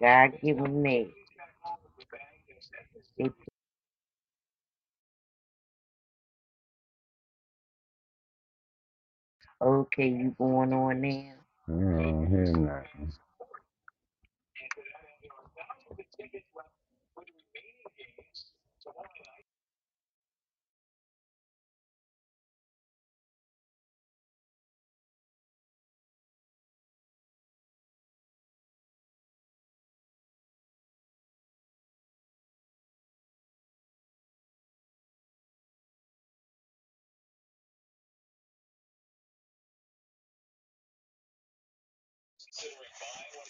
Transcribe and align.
God 0.00 0.32
given 0.42 0.82
me. 0.82 1.14
Okay, 9.60 10.08
you 10.08 10.34
going 10.38 10.72
on 10.72 11.00
now? 11.02 11.34
I'm 11.68 12.26
here 12.28 12.52
now. 12.52 12.84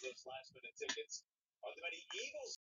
those 0.07 0.23
last 0.23 0.55
minute 0.55 0.75
tickets. 0.79 1.27
Are 1.67 1.75
the 1.75 1.83
many 1.83 1.99
Eagles 2.15 2.55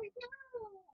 we 0.00 0.10
go. 0.10 0.87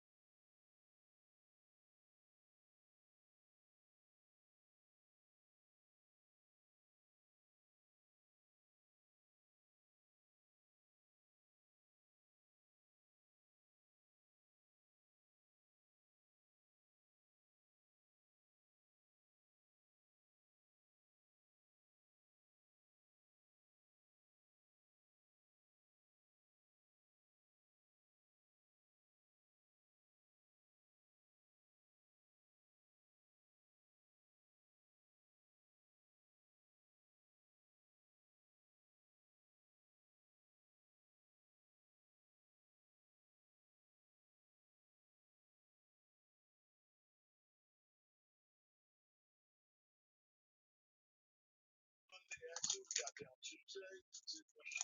I 52.44 52.58
just 52.68 52.92
got 53.00 53.12
down 53.16 53.36
Tuesday. 53.40 53.96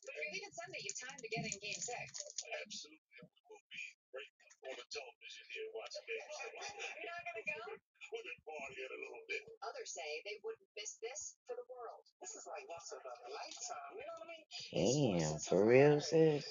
But 0.00 0.14
if 0.14 0.20
you're 0.20 0.32
leaving 0.32 0.54
Sunday, 0.54 0.80
you 0.80 0.90
have 0.94 1.02
time 1.10 1.18
to 1.20 1.28
get 1.28 1.42
in 1.44 1.56
game 1.58 1.80
six. 1.82 2.08
Absolutely. 2.20 3.02
We 3.20 3.42
will 3.50 3.66
be 3.66 3.84
right 4.14 4.32
on 4.70 4.74
the 4.78 4.86
television 4.88 5.44
here 5.50 5.68
watching 5.74 6.06
game 6.06 6.26
six. 6.38 6.52
you're 6.78 7.10
not 7.10 7.22
going 7.26 7.38
to 7.42 7.46
go? 7.50 7.58
We're 8.10 8.26
gonna 8.26 8.42
party 8.42 8.74
in 8.82 8.90
a 8.90 8.98
little 9.06 9.26
bit. 9.30 9.42
Others 9.70 9.90
say 9.94 10.08
they 10.26 10.34
wouldn't 10.42 10.66
miss 10.74 10.98
this 10.98 11.38
for 11.46 11.54
the 11.54 11.62
world. 11.70 12.02
This 12.18 12.34
is 12.34 12.42
like 12.42 12.66
once 12.66 12.90
in 12.90 12.98
a 12.98 13.14
lifetime. 13.30 13.92
You 13.94 14.02
know 14.02 14.18
what 14.18 14.26
I 14.26 14.34
mean? 14.34 15.22
Damn, 15.22 15.38
for 15.38 15.62
real, 15.62 16.00
sis? 16.02 16.42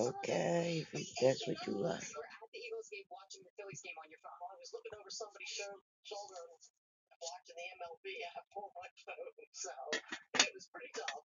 Okay, 0.00 0.86
if 0.96 1.12
that's 1.20 1.44
what 1.44 1.60
you 1.68 1.76
like 1.76 2.08
game 2.94 3.10
watching 3.10 3.42
the 3.42 3.50
Phillies 3.58 3.82
game 3.82 3.98
on 3.98 4.06
your 4.06 4.22
phone. 4.22 4.38
I 4.38 4.54
was 4.54 4.70
looking 4.70 4.94
over 4.94 5.10
somebody's 5.10 5.50
shoulder 5.50 6.42
and 7.10 7.18
watching 7.18 7.58
the 7.58 7.66
MLB 7.82 8.06
app 8.30 8.46
on 8.54 8.70
my 8.70 8.88
phone, 9.02 9.34
so 9.66 9.74
it 10.38 10.54
was 10.54 10.70
pretty 10.70 10.94
tough. 10.94 11.26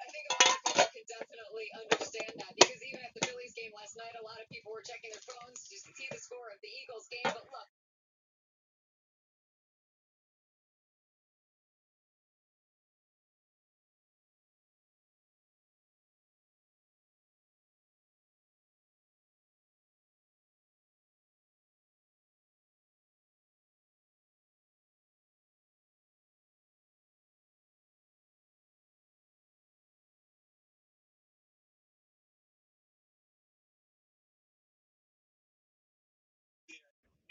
I 0.00 0.06
think 0.08 0.24
a 0.24 0.34
lot 0.40 0.48
of 0.48 0.60
people 0.64 0.88
can 0.96 1.04
definitely 1.12 1.68
understand 1.76 2.32
that 2.40 2.52
because 2.56 2.80
even 2.80 3.04
at 3.04 3.12
the 3.12 3.22
Phillies 3.28 3.52
game 3.52 3.72
last 3.76 4.00
night, 4.00 4.16
a 4.16 4.24
lot 4.24 4.40
of 4.40 4.48
people 4.48 4.72
were 4.72 4.84
checking 4.84 5.12
their 5.12 5.26
phones 5.28 5.68
just 5.68 5.84
to 5.88 5.92
see 5.92 6.08
the 6.08 6.20
score 6.20 6.48
of 6.48 6.60
the 6.64 6.72
Eagles 6.72 7.08
game. 7.12 7.28
But 7.28 7.44
look, 7.44 7.68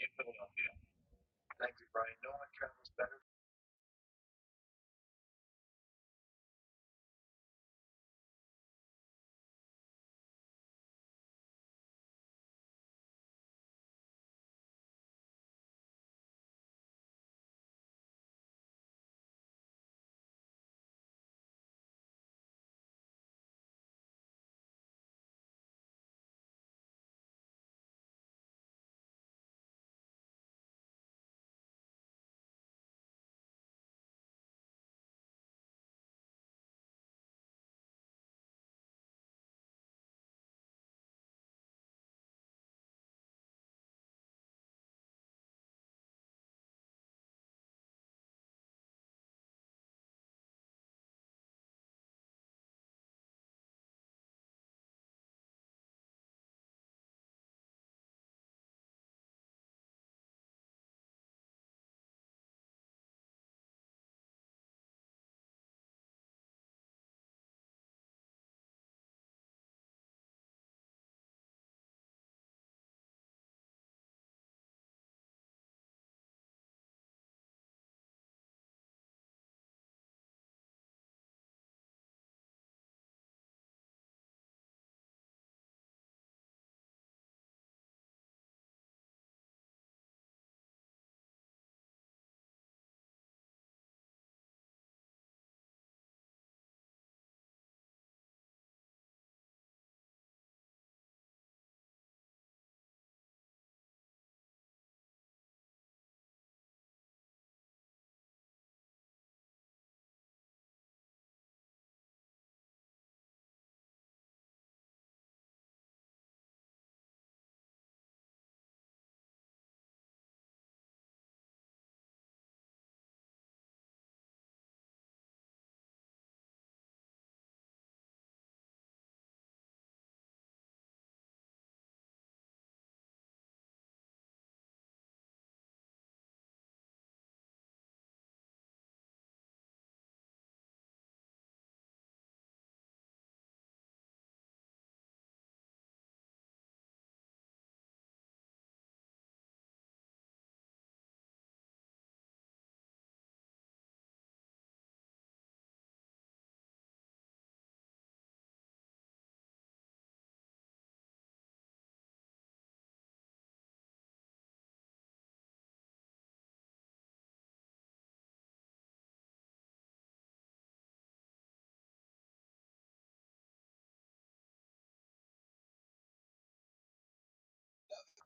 in 0.04 0.12
Philadelphia. 0.20 0.72
Thank 1.60 1.74
you, 1.80 1.88
Brian. 1.92 2.16
No 2.24 2.32
one 2.36 2.50
travels 2.56 2.90
better 3.00 3.18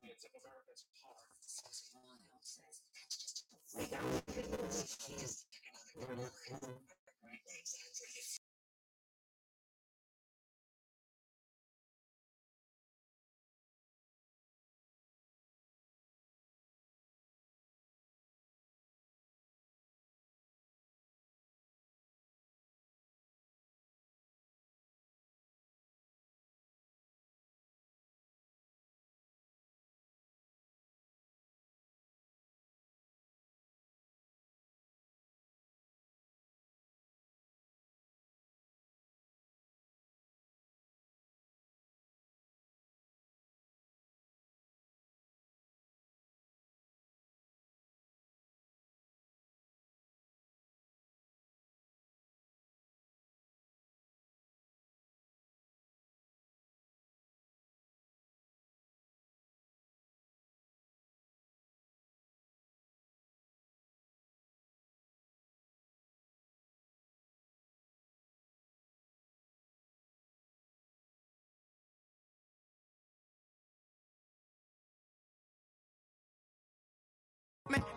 Champions 0.05 0.25
of 0.29 0.37
America's 0.45 0.85
Heart. 1.01 1.33
Smile 1.41 2.45
says, 2.45 2.85
that's 2.93 3.17
just 3.17 3.41
a 3.41 3.57
freak 3.73 3.89
out. 3.97 4.21
Just 5.17 5.49
pick 5.49 6.05
another 6.05 6.29
girl. 6.45 7.04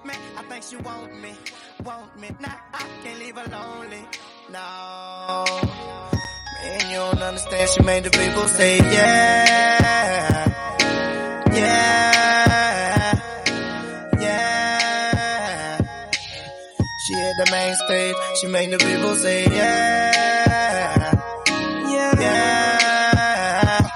Me. 0.08 0.13
I 0.38 0.43
think 0.43 0.63
she 0.63 0.78
want 0.78 1.22
me, 1.22 1.34
want 1.84 2.20
me. 2.20 2.30
Nah, 2.39 2.48
I 2.74 2.86
can't 3.04 3.20
leave 3.20 3.36
her 3.38 3.48
lonely. 3.52 4.04
No. 4.50 5.46
Man, 6.63 6.89
you 6.89 6.98
don't 6.98 7.22
understand. 7.22 7.70
She 7.70 7.82
made 7.84 8.04
the 8.06 8.10
people 8.10 8.48
say, 8.48 8.78
yeah. 8.78 10.48
Yeah. 11.54 13.20
Yeah. 14.20 15.78
She 17.06 17.13
hit 17.13 17.36
the 17.43 17.48
main 17.52 17.76
stage. 17.76 18.15
She 18.39 18.48
made 18.48 18.72
the 18.72 18.78
people 18.78 19.15
say, 19.15 19.43
yeah. 19.46 21.12
Yeah. 21.93 22.20
Yeah. 22.20 23.88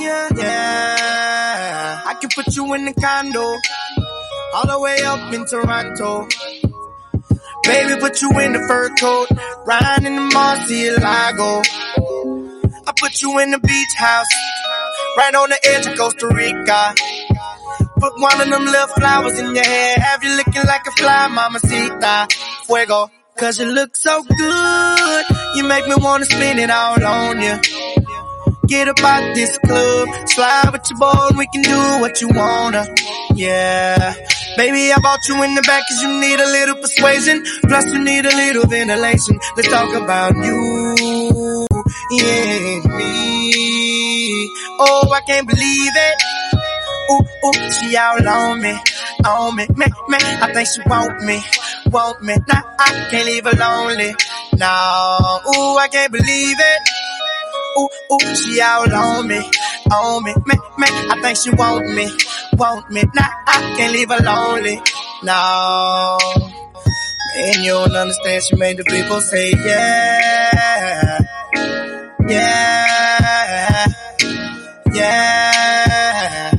Yeah. 0.00 0.28
Yeah. 0.36 2.02
I 2.06 2.14
can 2.20 2.30
put 2.34 2.54
you 2.54 2.74
in 2.74 2.84
the 2.84 2.92
condo 2.94 3.58
all 4.54 4.66
the 4.66 4.78
way 4.80 5.02
up 5.02 5.32
in 5.32 5.44
Toronto. 5.46 6.26
Baby, 7.64 8.00
put 8.00 8.22
you 8.22 8.30
in 8.40 8.52
the 8.52 8.60
fur 8.66 8.88
coat, 8.96 9.28
riding 9.66 10.06
in 10.06 10.16
the 10.16 10.34
Murcielago. 10.34 11.62
I 12.86 12.92
put 12.98 13.20
you 13.20 13.38
in 13.40 13.50
the 13.50 13.58
beach 13.58 13.94
house, 13.98 14.26
right 15.18 15.34
on 15.34 15.50
the 15.50 15.58
edge 15.64 15.86
of 15.86 15.98
Costa 15.98 16.28
Rica. 16.28 16.94
Put 18.00 18.20
one 18.20 18.40
of 18.40 18.48
them 18.48 18.64
little 18.64 18.86
flowers 18.88 19.38
in 19.38 19.54
your 19.54 19.64
hair, 19.64 19.96
have 19.98 20.24
you 20.24 20.36
looking 20.36 20.64
like 20.64 20.86
a 20.86 20.92
fly, 20.92 21.28
mamacita. 21.28 22.28
Fuego, 22.64 23.10
cause 23.36 23.58
you 23.58 23.66
look 23.66 23.96
so 23.96 24.22
good, 24.22 25.24
you 25.56 25.64
make 25.64 25.86
me 25.86 25.94
wanna 25.98 26.24
spin 26.24 26.58
it 26.58 26.70
all 26.70 27.04
on 27.04 27.42
you. 27.42 27.58
Get 28.66 28.88
up 28.88 29.00
out 29.00 29.34
this 29.34 29.58
club, 29.58 30.08
slide 30.26 30.70
with 30.72 30.88
your 30.90 30.98
boy, 30.98 31.36
we 31.36 31.46
can 31.48 31.62
do 31.62 32.00
what 32.00 32.20
you 32.20 32.28
wanna. 32.28 32.86
Yeah. 33.34 34.14
Baby, 34.58 34.92
I 34.92 34.98
bought 35.00 35.28
you 35.28 35.40
in 35.44 35.54
the 35.54 35.62
back 35.62 35.84
cause 35.88 36.02
you 36.02 36.20
need 36.20 36.40
a 36.40 36.50
little 36.50 36.74
persuasion. 36.82 37.44
Plus 37.68 37.86
you 37.94 38.02
need 38.02 38.26
a 38.26 38.34
little 38.34 38.66
ventilation. 38.66 39.38
Let's 39.56 39.68
talk 39.68 39.94
about 39.94 40.34
you, 40.34 41.64
yeah, 42.10 42.80
me. 42.98 44.50
Oh, 44.80 45.12
I 45.14 45.20
can't 45.28 45.46
believe 45.46 45.92
it. 45.94 46.22
Ooh, 47.12 47.22
ooh, 47.46 47.70
she 47.70 47.96
out 47.96 48.26
on 48.26 48.60
me, 48.60 48.76
on 49.24 49.54
me, 49.54 49.64
me, 49.76 49.86
me. 50.08 50.18
I 50.18 50.50
think 50.52 50.68
she 50.68 50.82
want 50.90 51.22
me, 51.22 51.40
want 51.92 52.20
me. 52.22 52.34
Nah, 52.48 52.62
I 52.80 53.06
can't 53.12 53.26
leave 53.26 53.44
her 53.44 53.52
lonely. 53.52 54.12
No, 54.58 55.40
ooh, 55.54 55.78
I 55.78 55.86
can't 55.86 56.10
believe 56.10 56.56
it. 56.58 56.80
Ooh, 57.78 57.88
ooh, 58.12 58.34
she 58.34 58.60
out 58.60 58.92
on 58.92 59.28
me, 59.28 59.38
on 59.92 60.24
me, 60.24 60.34
me, 60.34 60.56
me. 60.78 60.88
I 60.90 61.20
think 61.22 61.38
she 61.38 61.50
want 61.50 61.94
me, 61.94 62.10
want 62.58 62.90
me. 62.90 63.02
Nah, 63.14 63.22
I 63.46 63.74
can't 63.76 63.92
leave 63.92 64.10
her 64.10 64.18
lonely. 64.22 64.80
No, 65.22 66.18
man, 67.34 67.62
you 67.64 67.72
don't 67.72 67.96
understand. 67.96 68.42
She 68.42 68.56
made 68.56 68.76
the 68.76 68.84
people 68.84 69.20
say 69.20 69.50
yeah, 69.50 71.18
yeah, 72.28 73.86
yeah. 74.92 76.50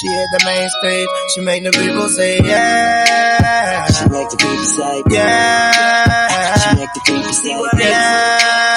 She 0.00 0.06
hit 0.06 0.28
the 0.32 0.40
main 0.46 0.68
stage. 0.78 1.08
She 1.34 1.40
made 1.40 1.64
the 1.64 1.70
people 1.72 2.08
say 2.08 2.38
yeah. 2.44 3.86
She 3.86 4.08
make 4.08 4.28
the 4.30 4.36
people 4.36 4.64
say, 4.64 5.02
yeah. 5.10 6.54
She 6.56 6.76
make 6.76 6.92
the 6.94 7.00
people 7.04 7.32
say, 7.32 7.60
yeah. 7.78 8.67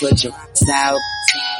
Put 0.00 0.24
your 0.24 0.32
out. 0.72 0.98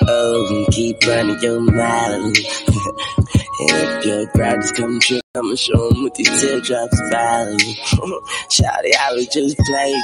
Oh, 0.09 0.46
and 0.64 0.74
keep 0.74 0.96
running 1.07 1.38
your 1.40 1.61
mouth. 1.61 2.12
and 2.12 2.37
if 3.61 4.05
your 4.07 4.26
crowd 4.29 4.64
is 4.64 4.72
coming 4.72 5.00
true, 5.00 5.20
I'ma 5.37 5.55
show 5.55 5.88
'em 5.90 6.05
with 6.05 6.14
these 6.14 6.40
teardrops 6.40 6.98
fall. 7.11 7.57
Shawty, 8.48 8.92
I 8.98 9.12
was 9.12 9.26
just 9.29 9.57
playing. 9.59 10.03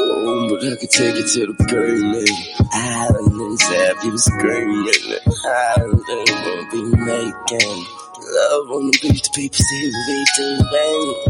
Oh, 0.00 0.48
but 0.50 0.64
I 0.72 0.76
could 0.76 0.90
take 0.90 1.16
it 1.16 1.26
to 1.34 1.46
the 1.46 1.54
pavement. 1.66 2.30
Island 2.72 3.40
and 3.40 3.58
Sab, 3.60 3.96
you 4.04 4.18
screaming. 4.18 5.18
Island 5.44 6.02
won't 6.08 6.70
be 6.70 6.82
making. 7.04 7.86
Love 8.24 8.70
on 8.72 8.86
the 8.88 8.98
beach, 9.02 9.20
the 9.20 9.30
people 9.36 9.60
see 9.60 9.92
what 9.92 10.08
we 10.08 10.24
doing. 10.36 10.64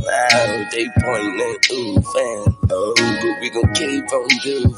Now 0.06 0.70
they 0.70 0.86
pointing, 1.02 1.42
at 1.42 1.70
ooh, 1.74 1.98
fan. 2.14 2.54
Oh, 2.70 2.94
but 2.94 3.34
we 3.42 3.50
gon' 3.50 3.74
keep 3.74 4.06
on 4.14 4.28
doing. 4.46 4.70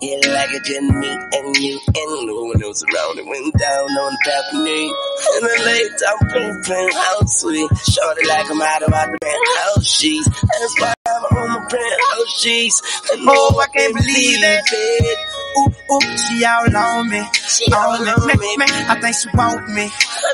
Yeah, 0.00 0.32
like 0.32 0.50
it 0.50 0.64
just 0.64 0.80
me 0.96 1.12
and 1.12 1.56
you 1.60 1.78
and 1.86 2.26
no 2.26 2.44
one 2.48 2.62
else 2.64 2.82
around. 2.82 3.18
It 3.20 3.26
went 3.26 3.52
down 3.58 3.86
on 4.00 4.12
the 4.16 4.20
balcony. 4.24 4.88
And 4.88 5.44
I 5.44 5.56
laid 5.68 5.92
down 6.00 6.18
pooping, 6.32 6.88
how 6.96 7.20
sweet. 7.26 7.70
Shorty 7.84 8.26
like 8.26 8.50
I'm 8.50 8.62
out 8.62 8.82
of 8.82 8.90
the 8.90 9.18
penthouse 9.20 9.86
sheets. 9.86 10.28
That's 10.28 10.80
why 10.80 10.94
I'm 11.06 11.24
on 11.36 11.48
my 11.52 11.68
penthouse 11.68 12.40
sheets. 12.40 12.82
And 13.12 13.28
Oh, 13.28 13.60
I 13.60 13.66
can't 13.76 13.94
believe 13.94 14.40
it. 14.42 15.18
Ooh, 15.58 15.68
ooh, 15.92 16.16
she 16.18 16.44
all 16.44 16.76
on 16.76 17.10
me. 17.10 17.22
She 17.34 17.72
all 17.72 17.92
on 17.96 18.26
me, 18.26 18.34
me, 18.36 18.56
me. 18.56 18.56
me. 18.56 18.66
I 18.88 18.98
think 19.00 19.16
she 19.16 19.28
want 19.36 19.68
me, 19.70 19.88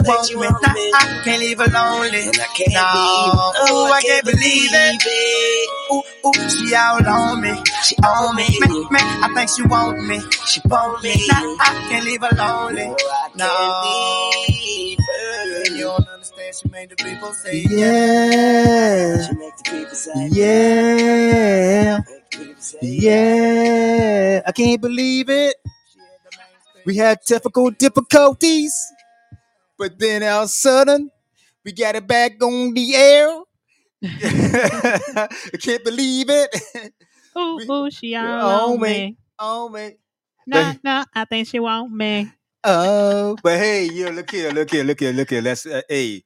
think 0.05 0.09
want 0.09 0.31
me. 0.41 0.47
want 0.47 0.63
Nah, 0.63 0.75
me. 0.75 0.91
I 0.95 1.23
can't 1.25 1.41
leave 1.41 1.59
her 1.59 1.67
lonely. 1.67 2.21
And 2.29 2.39
I 2.39 2.47
can't 2.55 2.73
no, 2.75 2.87
believe, 2.93 3.35
ooh, 3.35 3.93
I 3.93 4.01
can't 4.03 4.25
believe 4.25 4.71
it. 4.73 5.03
it. 5.07 5.71
Ooh, 5.93 6.03
ooh, 6.29 6.51
she 6.51 6.75
all 6.75 7.07
on 7.09 7.41
me, 7.41 7.55
She 7.85 7.97
on 7.99 8.37
me, 8.37 8.47
me. 8.61 8.69
me. 8.91 9.01
I 9.01 9.29
think 9.35 9.51
she 9.51 9.63
want 9.65 10.07
me, 10.07 10.21
She 10.47 10.61
want 10.67 11.03
me. 11.03 11.15
nah, 11.29 11.57
I 11.61 11.87
can't 11.89 12.05
leave 12.05 12.23
her 12.23 12.31
lonely. 12.37 12.83
Oh, 12.89 12.97
I 13.25 13.29
No. 13.37 13.45
can't 13.47 13.83
leave. 13.83 14.79
And 14.79 14.88
you 14.88 14.88
don't 16.53 16.57
she 16.57 16.69
made 16.71 16.91
the 16.91 16.97
people 16.97 17.33
say 17.35 17.63
Yeah, 17.63 19.27
She 19.29 19.35
make 19.35 19.57
the 19.59 19.65
people 19.71 19.97
say, 19.97 20.29
yeah, 20.33 22.01
Make 22.09 22.31
the 22.31 22.39
people 22.39 22.63
say, 22.63 22.79
yeah. 22.83 24.43
I 24.47 24.53
can't 24.53 24.81
believe 24.83 25.31
it. 25.31 25.57
We 26.87 26.97
had 26.97 27.21
technical 27.27 27.71
difficulties, 27.71 28.75
but 29.79 29.99
then 29.99 30.23
all 30.25 30.43
of 30.43 30.47
a 30.47 30.49
sudden 30.49 31.11
we 31.65 31.73
got 31.73 31.97
it 31.97 32.07
back 32.07 32.43
on 32.43 32.75
the 32.75 32.95
air. 32.97 33.41
I 34.23 35.29
can't 35.61 35.85
believe 35.85 36.27
it. 36.31 36.51
Ooh, 37.39 37.61
ooh, 37.71 37.91
she 37.91 38.17
all 38.17 38.41
Oh, 38.41 38.77
on 38.77 38.79
man. 38.79 39.05
me. 39.05 39.17
Oh 39.39 39.69
man. 39.71 39.95
No, 40.47 40.75
no, 40.85 41.05
I 41.15 41.25
think 41.27 41.49
she 41.49 41.61
want 41.61 41.93
me. 41.93 42.33
Oh, 42.65 43.39
but 43.43 43.59
hey, 43.59 43.87
yo, 43.87 44.11
look 44.11 44.31
here, 44.31 44.53
look 44.53 44.71
here, 44.71 44.85
look 44.85 45.01
here, 45.01 45.13
look 45.13 45.31
here. 45.31 45.43
Let's, 45.43 45.67
uh, 45.67 45.83
hey, 45.91 46.25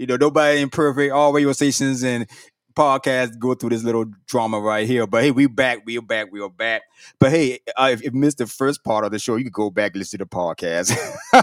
you 0.00 0.06
know, 0.06 0.16
nobody 0.16 0.60
imperfect. 0.60 1.12
All 1.12 1.32
radio 1.32 1.52
stations 1.52 2.02
and 2.02 2.26
podcasts 2.74 3.38
go 3.38 3.54
through 3.54 3.70
this 3.70 3.84
little 3.84 4.06
drama 4.26 4.58
right 4.58 4.86
here. 4.86 5.06
But 5.06 5.22
hey, 5.22 5.30
we 5.30 5.46
back, 5.46 5.82
we 5.84 5.98
are 5.98 6.02
back, 6.02 6.32
we 6.32 6.40
are 6.40 6.48
back. 6.48 6.82
But 7.18 7.30
hey, 7.30 7.58
uh, 7.76 7.90
if 7.92 8.02
you 8.02 8.10
missed 8.12 8.38
the 8.38 8.46
first 8.46 8.82
part 8.82 9.04
of 9.04 9.10
the 9.12 9.18
show, 9.18 9.36
you 9.36 9.44
can 9.44 9.52
go 9.52 9.70
back 9.70 9.92
and 9.92 9.98
listen 9.98 10.18
to 10.18 10.24
the 10.24 10.28
podcast. 10.28 10.96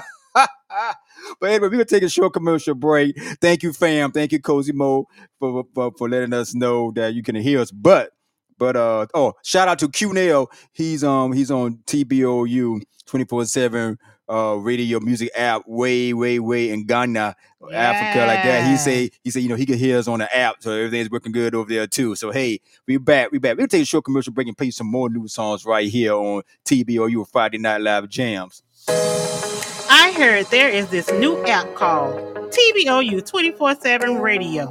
But 1.39 1.50
anyway, 1.50 1.67
we're 1.67 1.72
gonna 1.72 1.86
take 1.86 2.04
a 2.04 2.10
short 2.10 2.34
commercial 2.34 2.74
break. 2.74 3.20
Thank 3.41 3.63
you, 3.63 3.74
fam. 3.74 4.12
Thank 4.12 4.32
you, 4.32 4.39
Cozy 4.39 4.72
Mo, 4.72 5.08
for, 5.39 5.65
for 5.74 5.91
for 5.98 6.10
letting 6.10 6.34
us 6.34 6.56
know 6.56 6.91
that 6.96 7.15
you 7.15 7.24
can 7.24 7.36
hear 7.36 7.60
us. 7.60 7.72
But 7.72 8.12
but 8.58 8.76
uh 8.76 9.08
oh, 9.13 9.34
shout 9.43 9.67
out 9.67 9.80
to 9.80 9.89
Q 9.89 10.13
Nail. 10.13 10.50
He's 10.74 11.04
um 11.04 11.34
he's 11.34 11.52
on 11.52 11.80
TBOU 11.86 12.82
24-7 13.10 13.98
uh 14.30 14.56
radio 14.56 15.00
music 15.00 15.32
app 15.36 15.63
way, 15.67 16.13
way, 16.13 16.39
way 16.39 16.70
in 16.70 16.86
Ghana, 16.86 17.36
Africa, 17.73 18.25
like 18.25 18.43
that. 18.43 18.69
He 18.69 18.77
say 18.77 19.12
he 19.23 19.32
said, 19.32 19.43
you 19.43 19.49
know, 19.49 19.56
he 19.56 19.65
can 19.65 19.77
hear 19.77 19.97
us 19.97 20.08
on 20.08 20.19
the 20.19 20.36
app, 20.36 20.58
so 20.60 20.71
everything's 20.71 21.10
working 21.10 21.32
good 21.32 21.56
over 21.56 21.69
there 21.69 21.88
too. 21.88 22.15
So 22.15 22.32
hey, 22.32 22.60
we 22.88 22.97
back, 22.97 23.32
we 23.32 23.39
back. 23.39 23.58
We'll 23.58 23.67
take 23.67 23.84
a 23.84 23.86
short 23.86 24.06
commercial 24.06 24.34
break 24.34 24.47
and 24.47 24.58
play 24.58 24.71
some 24.71 24.88
more 24.88 25.10
new 25.10 25.27
songs 25.27 25.65
right 25.65 25.89
here 25.89 26.13
on 26.13 26.43
TBOU 26.65 27.30
Friday 27.30 27.58
Night 27.58 27.82
Live 27.82 28.10
Jams. 28.10 28.63
I 28.89 30.13
heard 30.17 30.45
there 30.47 30.69
is 30.69 30.89
this 30.89 31.12
new 31.12 31.43
app 31.45 31.73
called 31.75 32.15
TBOU 32.51 33.25
24 33.25 33.75
7 33.75 34.15
Radio 34.17 34.67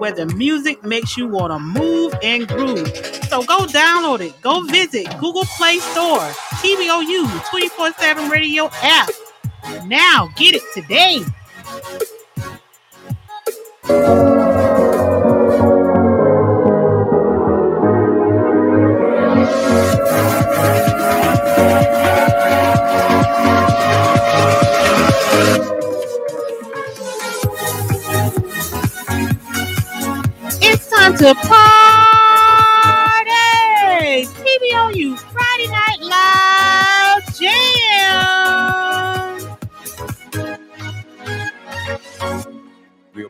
where 0.00 0.12
the 0.12 0.26
music 0.34 0.82
makes 0.82 1.16
you 1.16 1.28
want 1.28 1.52
to 1.52 1.58
move 1.58 2.14
and 2.22 2.48
groove. 2.48 2.88
So 3.28 3.42
go 3.42 3.66
download 3.66 4.20
it. 4.20 4.40
Go 4.40 4.62
visit 4.62 5.06
Google 5.18 5.44
Play 5.58 5.78
Store, 5.78 6.20
TBOU 6.62 7.50
24 7.50 7.92
7 7.92 8.30
Radio 8.30 8.70
app. 8.82 9.10
Now 9.84 10.30
get 10.36 10.54
it 10.54 10.62
today. 10.74 11.22
It's 30.62 30.88
time 30.90 31.16
to 31.16 31.34
party! 31.34 31.89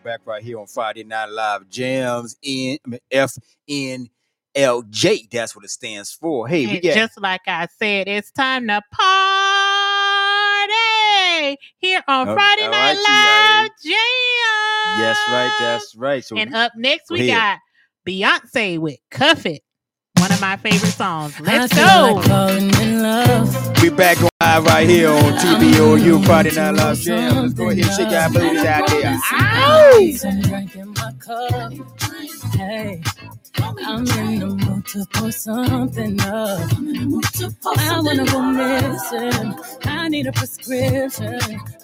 Back 0.02 0.20
right 0.24 0.42
here 0.42 0.58
on 0.58 0.66
Friday 0.66 1.04
Night 1.04 1.26
Live 1.30 1.68
Jams 1.68 2.36
in 2.42 2.78
FNLJ. 3.12 4.08
That's 5.30 5.54
what 5.54 5.64
it 5.64 5.70
stands 5.70 6.12
for. 6.12 6.48
Hey, 6.48 6.66
we 6.66 6.80
got 6.80 6.94
just 6.94 7.20
like 7.20 7.42
I 7.46 7.68
said, 7.78 8.08
it's 8.08 8.30
time 8.30 8.66
to 8.68 8.80
party 8.92 9.06
here 11.78 12.02
on 12.08 12.28
Oh, 12.28 12.34
Friday 12.34 12.68
Night 12.68 12.96
right, 12.96 13.62
Live 13.62 13.70
Jam. 13.82 15.00
yes, 15.00 15.18
right. 15.28 15.54
That's 15.60 15.94
right. 15.96 16.24
So 16.24 16.36
And 16.36 16.50
we- 16.50 16.56
up 16.56 16.72
next, 16.76 17.10
we 17.10 17.26
got 17.26 17.58
Beyonce 18.06 18.78
with 18.78 18.98
Cuff 19.10 19.44
It, 19.46 19.62
one 20.20 20.30
of 20.32 20.40
my 20.40 20.56
favorite 20.56 20.92
songs. 20.92 21.40
Let's 21.40 21.72
I 21.72 21.76
go. 21.76 22.14
like 22.14 22.26
falling 22.26 22.74
in 22.82 23.02
love. 23.02 23.82
we 23.82 23.88
back 23.88 24.20
on 24.22 24.28
live 24.42 24.64
right 24.66 24.88
here 24.88 25.08
on 25.08 25.32
TBOU 25.38 26.24
Friday 26.26 26.54
Night 26.54 26.72
Live 26.72 26.98
Jams. 26.98 27.36
Let's 27.36 27.54
go 27.54 27.70
ahead 27.70 27.84
and 27.84 27.92
shake 27.96 28.08
our 28.08 28.30
booties 28.30 28.64
out 28.64 28.88
there. 28.88 29.18
Ow! 29.32 30.10
Some 30.16 30.40
drink 30.42 30.76
in 30.76 30.88
my 30.90 31.12
cup. 31.18 31.72
Hey, 32.54 33.02
I'm 33.62 34.06
in 34.06 34.40
the 34.40 34.46
mood 34.46 34.86
to 34.88 35.06
pour 35.14 35.32
something 35.32 36.20
up. 36.20 36.70
I 37.78 38.00
wanna 38.00 38.26
go 38.26 38.42
missing. 38.42 39.54
I 39.84 40.08
need 40.08 40.26
a 40.26 40.32
prescription. 40.32 41.40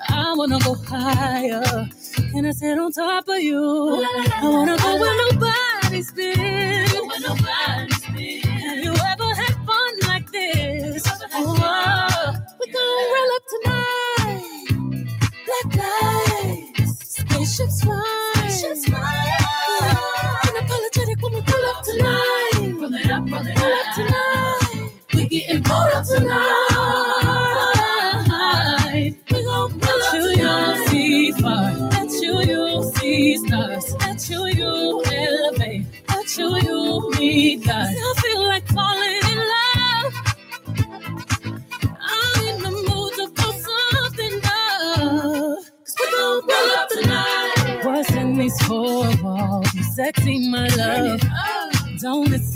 I 0.09 0.35
wanna 0.37 0.59
go 0.61 0.75
higher. 0.75 1.88
Can 2.33 2.46
I 2.46 2.51
sit 2.51 2.79
on 2.79 2.92
top 2.92 3.29
of 3.29 3.40
you? 3.40 4.05
I 4.37 4.42
wanna 4.42 4.77
go 4.77 5.01
where 5.01 5.33
nobody's 5.33 6.12
been. 6.12 7.96
Have 8.16 8.79
you 8.85 8.92
ever 8.92 9.35
had 9.35 9.55
fun 9.66 9.94
like 10.09 10.31
this? 10.33 11.07
Oh, 11.35 12.35
we 12.61 12.72
gon' 12.72 13.11
roll 13.14 13.33
up 13.37 13.44
tonight. 13.55 15.07
Black 15.46 15.76
lights, 15.76 17.16
spaceships 17.18 17.83
fly. 17.85 18.15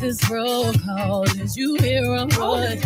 This 0.01 0.31
roll 0.31 0.73
call. 0.73 1.25
Did 1.25 1.55
you 1.57 1.75
hear 1.77 2.03
a 2.03 2.25
word? 2.39 2.81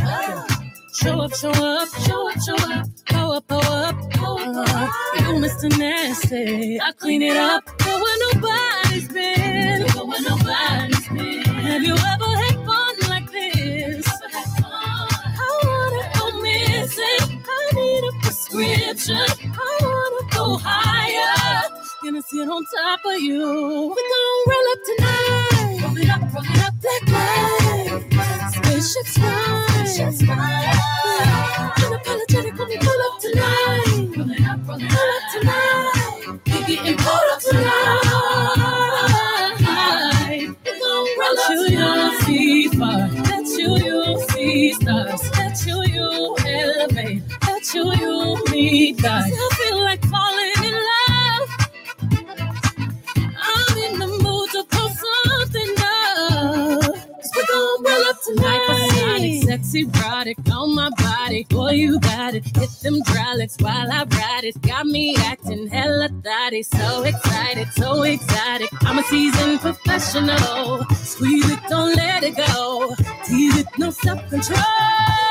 Show 0.94 1.20
up, 1.20 1.34
show 1.36 1.50
up, 1.50 1.88
show 2.06 2.30
up, 2.30 2.40
show 2.42 2.56
up. 2.56 2.86
Up, 3.14 3.46
go 3.48 3.58
up, 3.58 3.96
go 4.14 4.36
up. 4.36 4.90
You 5.20 5.34
Mr. 5.42 5.78
Nasty. 5.78 6.80
I 6.80 6.92
clean 6.92 7.22
it 7.22 7.36
up. 7.36 7.64
Go 7.78 8.02
where 8.02 8.34
nobody's 8.34 9.08
been. 9.08 9.86
Go 9.94 10.06
where 10.06 10.22
nobody's 10.22 11.08
been. 11.08 11.44
Have 11.44 11.82
you 11.82 11.94
ever 11.94 12.30
had 12.42 12.56
fun 12.66 12.94
like 13.10 13.30
this? 13.32 14.06
I 14.66 15.60
wanna 15.64 16.10
go 16.18 16.42
missing. 16.42 17.42
I 17.48 17.70
need 17.74 18.04
a 18.04 18.12
prescription. 18.22 19.16
I 19.16 19.78
wanna 19.82 20.30
go 20.34 20.58
higher. 20.62 21.70
Gonna 22.04 22.22
sit 22.22 22.48
on 22.48 22.64
top 22.76 23.00
of 23.06 23.20
you. 23.20 23.94
We 23.96 24.02
gon' 24.12 24.44
roll 24.48 24.72
up 24.72 24.78
tonight. 24.86 25.43
Fly. 30.18 30.72
Unapologetic 31.76 32.60
up 33.06 33.20
tonight. 33.20 34.18
Up, 34.18 35.22
tonight. 35.32 36.40
We 36.46 36.76
getting 36.76 36.96
pulled 36.98 37.30
up 37.32 37.40
tonight. 37.40 38.02
Tonight. 39.58 40.56
You 41.50 42.20
see. 42.22 42.68
That 42.68 43.46
you 43.58 43.76
you 43.78 44.20
see 44.30 44.74
stars. 44.74 45.22
That 45.32 45.64
you 45.66 45.84
you 45.94 46.36
elevate. 46.46 47.22
That 47.42 47.74
you 47.74 47.94
you 47.94 48.44
meet. 48.52 49.04
I 49.04 49.30
feel 49.58 49.78
like 49.84 50.04
falling 50.06 50.63
sexy, 59.54 59.82
erotic 59.82 60.38
on 60.50 60.74
my 60.74 60.90
body. 60.90 61.46
Boy, 61.48 61.72
you 61.72 62.00
got 62.00 62.34
it. 62.34 62.44
Hit 62.56 62.70
them 62.82 63.00
drylicks 63.02 63.60
while 63.62 63.90
I 63.90 64.04
ride 64.04 64.44
it. 64.44 64.60
Got 64.62 64.86
me 64.86 65.16
acting 65.16 65.68
hella 65.68 66.08
thotty. 66.22 66.62
So 66.62 67.04
excited, 67.04 67.68
so 67.72 68.02
exotic. 68.02 68.70
I'm 68.82 68.98
a 68.98 69.02
seasoned 69.04 69.60
professional. 69.60 70.84
Squeeze 70.94 71.50
it, 71.50 71.60
don't 71.68 71.94
let 71.94 72.24
it 72.24 72.36
go. 72.36 72.94
Tease 73.26 73.58
it, 73.58 73.66
no 73.78 73.90
self 73.90 74.28
control. 74.28 75.23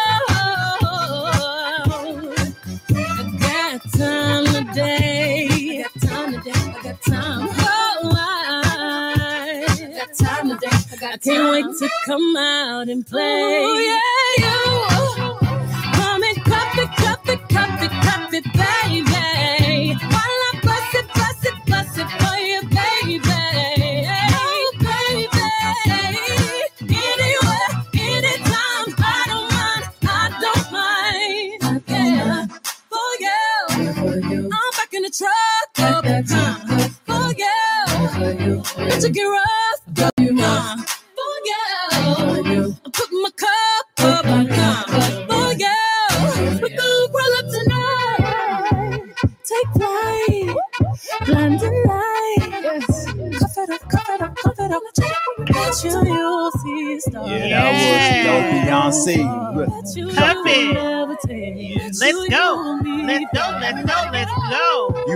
Can't 11.23 11.51
wait 11.51 11.65
to 11.79 11.89
come 12.05 12.35
out 12.35 12.89
and 12.89 13.05
play. 13.05 13.21
Oh, 13.21 13.79
yeah, 13.79 14.43
you. 14.43 14.59
Come 15.93 16.23
and 16.23 16.43
cup 16.43 16.77
it, 16.77 16.89
cup 16.97 17.29
it, 17.29 17.49
cup 17.49 17.81
it, 17.81 17.91
cup 17.91 18.33
it, 18.33 18.43
baby. 18.51 19.95
While 20.11 20.39
I 20.47 20.59
bust 20.61 20.95
it, 20.95 21.07
bust 21.13 21.45
it, 21.45 21.53
bust 21.65 21.97
it 21.97 22.09
for 22.19 22.35
you, 22.43 22.61
baby. 22.67 23.21
Oh, 24.35 24.73
baby. 24.79 25.29
Anywhere, 26.91 27.69
anytime, 27.93 28.87
I 28.99 29.23
don't 29.31 29.47
mind, 29.53 29.83
I 30.03 30.29
don't 30.41 30.67
mind. 30.73 31.83
Yeah. 31.87 32.47
Oh, 32.91 33.17
for 33.95 34.19
you. 34.29 34.49
I'm 34.51 34.71
back 34.75 34.93
in 34.93 35.03
the 35.03 35.09
truck. 35.09 35.31
all 35.79 36.01
the 36.01 36.23
time. 36.27 36.89
For 37.05 37.13
oh, 37.13 37.29
you. 38.35 38.63
Let 38.77 39.01
you 39.01 39.09
get 39.09 39.23
rough. 39.23 39.62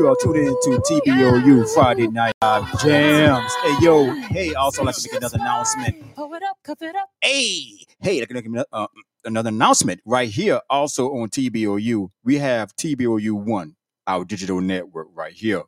You 0.07 0.13
are 0.13 0.15
tuned 0.21 0.37
into 0.37 0.81
TBOU 0.89 1.73
Friday 1.73 2.07
Night 2.07 2.33
Live 2.41 2.79
Jams. 2.79 3.53
Hey, 3.55 3.75
yo. 3.81 4.09
Hey, 4.29 4.53
also 4.53 4.81
like 4.85 4.95
to 4.95 5.01
make 5.03 5.17
another 5.17 5.37
announcement. 5.37 6.15
Pour 6.15 6.33
it 6.33 6.43
up, 6.43 6.55
cup 6.63 6.81
it 6.81 6.95
up. 6.95 7.09
Hey, 7.19 7.85
hey, 7.99 8.21
like 8.21 8.29
to 8.29 8.49
make 8.49 8.65
uh, 8.71 8.87
another 9.25 9.49
announcement 9.49 9.99
right 10.05 10.29
here. 10.29 10.61
Also 10.69 11.09
on 11.09 11.27
TBOU, 11.27 12.07
we 12.23 12.37
have 12.37 12.73
TBOU 12.77 13.33
One, 13.33 13.75
our 14.07 14.23
digital 14.23 14.61
network 14.61 15.09
right 15.13 15.33
here. 15.33 15.63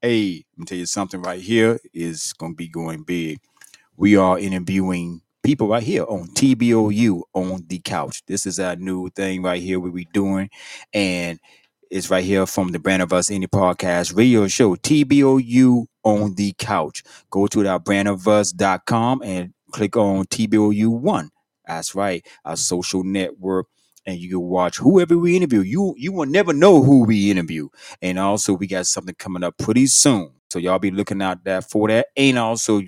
Hey, 0.00 0.44
let 0.54 0.58
me 0.58 0.64
tell 0.64 0.78
you 0.78 0.86
something 0.86 1.22
right 1.22 1.40
here 1.40 1.78
is 1.94 2.32
going 2.32 2.54
to 2.54 2.56
be 2.56 2.66
going 2.66 3.04
big. 3.04 3.38
We 3.96 4.16
are 4.16 4.40
interviewing 4.40 5.20
people 5.44 5.68
right 5.68 5.84
here 5.84 6.02
on 6.08 6.26
TBOU 6.30 7.22
on 7.32 7.64
the 7.68 7.78
couch. 7.78 8.22
This 8.26 8.44
is 8.44 8.58
our 8.58 8.74
new 8.74 9.08
thing 9.10 9.40
right 9.40 9.62
here, 9.62 9.78
what 9.78 9.92
we 9.92 10.06
doing. 10.06 10.50
And 10.92 11.38
it's 11.92 12.08
right 12.08 12.24
here 12.24 12.46
from 12.46 12.68
the 12.72 12.78
Brand 12.78 13.02
of 13.02 13.12
Us 13.12 13.30
Any 13.30 13.46
Podcast 13.46 14.16
radio 14.16 14.48
show, 14.48 14.76
TBOU 14.76 15.84
on 16.04 16.34
the 16.36 16.54
couch. 16.56 17.02
Go 17.30 17.46
to 17.48 17.68
our 17.68 17.78
brandofus.com 17.78 19.20
and 19.22 19.52
click 19.72 19.94
on 19.98 20.24
TBOU 20.24 20.88
one. 20.88 21.28
That's 21.66 21.94
right, 21.94 22.26
our 22.46 22.56
social 22.56 23.04
network. 23.04 23.66
And 24.06 24.18
you 24.18 24.30
can 24.30 24.40
watch 24.40 24.78
whoever 24.78 25.18
we 25.18 25.36
interview. 25.36 25.60
You 25.60 25.94
you 25.98 26.12
will 26.12 26.24
never 26.24 26.54
know 26.54 26.82
who 26.82 27.04
we 27.04 27.30
interview. 27.30 27.68
And 28.00 28.18
also 28.18 28.54
we 28.54 28.66
got 28.66 28.86
something 28.86 29.14
coming 29.18 29.44
up 29.44 29.58
pretty 29.58 29.86
soon. 29.86 30.32
So 30.50 30.58
y'all 30.58 30.78
be 30.78 30.90
looking 30.90 31.20
out 31.20 31.44
that 31.44 31.70
for 31.70 31.88
that. 31.88 32.06
And 32.16 32.38
also 32.38 32.80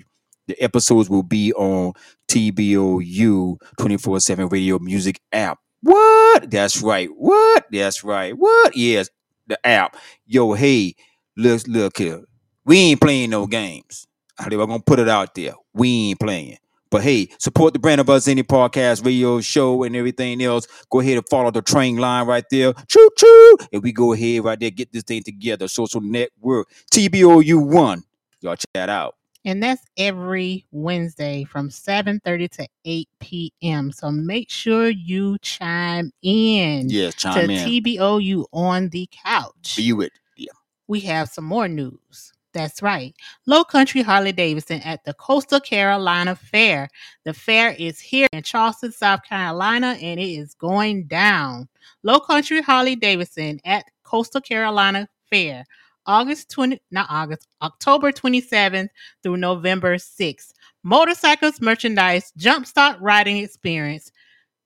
the 0.47 0.59
episodes 0.59 1.11
will 1.11 1.23
be 1.23 1.53
on 1.53 1.93
TBOU 2.27 3.57
24-7 3.79 4.51
radio 4.51 4.79
music 4.79 5.21
app. 5.31 5.59
What? 5.85 6.49
That's 6.49 6.81
right. 6.81 7.09
What? 7.15 7.65
That's 7.71 8.03
right. 8.03 8.35
What? 8.35 8.75
Yes, 8.75 9.07
the 9.45 9.63
app. 9.63 9.95
Yo, 10.25 10.53
hey, 10.53 10.95
look, 11.37 11.61
look 11.67 11.99
here. 11.99 12.23
We 12.65 12.77
ain't 12.79 13.01
playing 13.01 13.29
no 13.29 13.45
games. 13.45 14.07
I'm 14.39 14.49
gonna 14.49 14.79
put 14.79 14.97
it 14.97 15.07
out 15.07 15.35
there. 15.35 15.53
We 15.75 16.09
ain't 16.09 16.19
playing. 16.19 16.57
But 16.89 17.03
hey, 17.03 17.27
support 17.37 17.73
the 17.73 17.79
brand 17.79 18.01
of 18.01 18.09
us 18.09 18.27
any 18.27 18.41
podcast, 18.41 19.05
radio 19.05 19.39
show, 19.41 19.83
and 19.83 19.95
everything 19.95 20.41
else. 20.41 20.65
Go 20.89 21.01
ahead 21.01 21.17
and 21.17 21.29
follow 21.29 21.51
the 21.51 21.61
train 21.61 21.97
line 21.97 22.25
right 22.25 22.45
there. 22.49 22.73
Choo 22.87 23.09
choo. 23.15 23.57
And 23.71 23.83
we 23.83 23.91
go 23.91 24.13
ahead 24.13 24.43
right 24.43 24.59
there, 24.59 24.71
get 24.71 24.91
this 24.91 25.03
thing 25.03 25.21
together. 25.21 25.67
Social 25.67 26.01
network. 26.01 26.67
TBOU 26.91 27.63
one. 27.63 28.01
Y'all 28.41 28.55
check 28.55 28.73
that 28.73 28.89
out. 28.89 29.15
And 29.45 29.61
that's 29.61 29.83
every 29.97 30.65
Wednesday 30.71 31.43
from 31.43 31.69
7:30 31.69 32.49
to 32.51 32.67
8 32.85 33.07
p.m. 33.19 33.91
So 33.91 34.11
make 34.11 34.49
sure 34.49 34.89
you 34.89 35.37
chime 35.41 36.11
in 36.23 36.89
Yes, 36.89 37.13
to 37.13 37.19
chime 37.19 37.49
in. 37.51 37.67
TBOU 37.69 38.45
on 38.51 38.89
the 38.89 39.07
couch. 39.23 39.75
View 39.75 40.01
it. 40.01 40.11
Yeah. 40.35 40.51
we 40.87 40.99
have 41.01 41.29
some 41.29 41.45
more 41.45 41.67
news. 41.67 42.33
That's 42.53 42.81
right. 42.81 43.13
Low 43.47 43.63
Country 43.65 44.01
Harley 44.01 44.31
Davidson 44.31 44.79
at 44.81 45.03
the 45.03 45.13
Coastal 45.13 45.59
Carolina 45.59 46.35
Fair. 46.35 46.87
The 47.25 47.33
fair 47.33 47.71
is 47.77 47.99
here 47.99 48.27
in 48.31 48.43
Charleston, 48.43 48.93
South 48.93 49.23
Carolina, 49.23 49.97
and 50.01 50.19
it 50.19 50.29
is 50.29 50.53
going 50.53 51.05
down. 51.07 51.67
Low 52.03 52.19
Country 52.21 52.61
Harley 52.61 52.95
Davidson 52.95 53.59
at 53.65 53.85
Coastal 54.03 54.39
Carolina 54.41 55.07
Fair, 55.29 55.65
August 56.07 56.49
20, 56.51 56.81
not 56.91 57.07
August, 57.09 57.47
October 57.61 58.11
27th 58.11 58.89
through 59.23 59.37
November 59.37 59.95
6th. 59.95 60.53
Motorcycles, 60.83 61.61
merchandise, 61.61 62.31
jumpstart 62.37 62.97
riding 63.01 63.37
experience, 63.37 64.11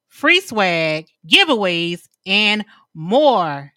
free 0.07 0.41
swag, 0.41 1.07
giveaways, 1.27 2.07
and 2.25 2.65
more. 2.93 3.71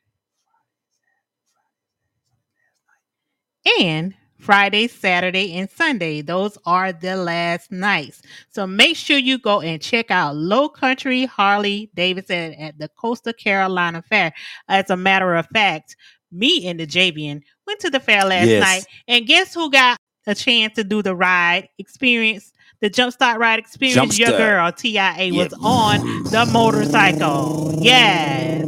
and 3.80 4.14
Friday, 4.38 4.88
Saturday, 4.88 5.54
and 5.54 5.70
Sunday. 5.70 6.20
Those 6.20 6.58
are 6.66 6.92
the 6.92 7.16
last 7.16 7.70
nights. 7.70 8.22
So 8.50 8.66
make 8.66 8.96
sure 8.96 9.18
you 9.18 9.38
go 9.38 9.60
and 9.60 9.80
check 9.80 10.10
out 10.10 10.34
Low 10.34 10.68
Country 10.68 11.26
Harley 11.26 11.90
Davidson 11.94 12.54
at 12.54 12.76
the 12.78 12.88
Coastal 12.88 13.32
Carolina 13.32 14.02
Fair. 14.02 14.32
As 14.68 14.90
a 14.90 14.96
matter 14.96 15.36
of 15.36 15.46
fact, 15.54 15.96
me 16.32 16.66
and 16.66 16.80
the 16.80 16.86
Javian 16.86 17.42
went 17.66 17.80
to 17.80 17.90
the 17.90 18.00
fair 18.00 18.24
last 18.24 18.48
Yes. 18.48 18.62
night, 18.62 18.86
and 19.08 19.26
guess 19.26 19.54
who 19.54 19.70
got 19.70 19.98
a 20.26 20.34
chance 20.34 20.74
to 20.74 20.84
do 20.84 21.02
the 21.02 21.14
ride 21.14 21.68
experience? 21.78 22.52
The 22.80 22.90
jumpstart 22.90 23.38
ride 23.38 23.58
experience. 23.60 24.18
Your 24.18 24.30
girl 24.30 24.72
TIA 24.72 24.92
Yeah. 25.26 25.30
was 25.44 25.52
on 25.62 26.24
the 26.24 26.46
motorcycle. 26.52 27.78
Yes. 27.80 28.66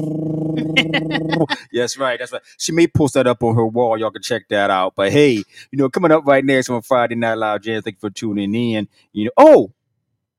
yes, 1.72 1.96
right. 1.98 2.18
That's 2.18 2.32
right. 2.32 2.42
She 2.58 2.72
may 2.72 2.86
post 2.86 3.14
that 3.14 3.26
up 3.26 3.42
on 3.42 3.56
her 3.56 3.66
wall. 3.66 3.98
Y'all 3.98 4.10
can 4.10 4.22
check 4.22 4.48
that 4.50 4.70
out. 4.70 4.94
But 4.94 5.10
hey, 5.12 5.32
you 5.32 5.44
know, 5.72 5.88
coming 5.88 6.12
up 6.12 6.24
right 6.26 6.44
next 6.44 6.70
on 6.70 6.82
Friday 6.82 7.16
Night 7.16 7.34
Live 7.34 7.62
Jams. 7.62 7.84
Thank 7.84 7.96
you 7.96 8.00
for 8.00 8.10
tuning 8.10 8.54
in. 8.54 8.88
You 9.12 9.24
know, 9.26 9.30
oh, 9.36 9.72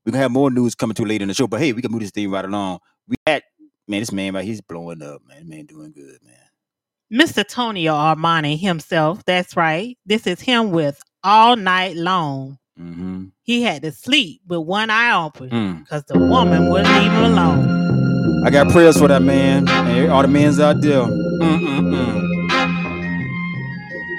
we're 0.05 0.11
gonna 0.11 0.21
have 0.21 0.31
more 0.31 0.49
news 0.51 0.75
coming 0.75 0.95
to 0.95 1.03
later 1.03 1.23
in 1.23 1.27
the 1.29 1.33
show. 1.33 1.47
But 1.47 1.59
hey, 1.59 1.73
we 1.73 1.81
can 1.81 1.91
move 1.91 2.01
this 2.01 2.11
thing 2.11 2.29
right 2.29 2.45
along. 2.45 2.79
We 3.07 3.15
had 3.27 3.43
man, 3.87 3.99
this 3.99 4.11
man 4.11 4.33
right, 4.33 4.45
he's 4.45 4.61
blowing 4.61 5.01
up, 5.01 5.21
man. 5.27 5.49
Man, 5.49 5.65
doing 5.65 5.91
good, 5.91 6.19
man. 6.23 6.35
Mr. 7.13 7.47
Tonio 7.47 7.93
Armani 7.93 8.59
himself. 8.59 9.23
That's 9.25 9.55
right. 9.55 9.97
This 10.05 10.25
is 10.27 10.41
him 10.41 10.71
with 10.71 11.01
All 11.23 11.55
Night 11.55 11.95
Long. 11.95 12.57
Mm-hmm. 12.79 13.25
He 13.43 13.61
had 13.63 13.83
to 13.83 13.91
sleep 13.91 14.41
with 14.47 14.59
one 14.61 14.89
eye 14.89 15.13
open 15.23 15.49
Mm. 15.49 15.79
because 15.83 16.03
the 16.05 16.17
woman 16.19 16.69
wouldn't 16.69 16.93
leave 16.93 17.11
him 17.11 17.23
alone. 17.23 18.43
I 18.45 18.49
got 18.49 18.69
prayers 18.69 18.97
for 18.97 19.07
that 19.07 19.21
man 19.21 19.67
and 19.69 20.11
all 20.11 20.21
the 20.23 20.27
men's 20.27 20.59
out 20.59 20.81
there. 20.81 21.01
Mm-mm-mm. 21.03 22.21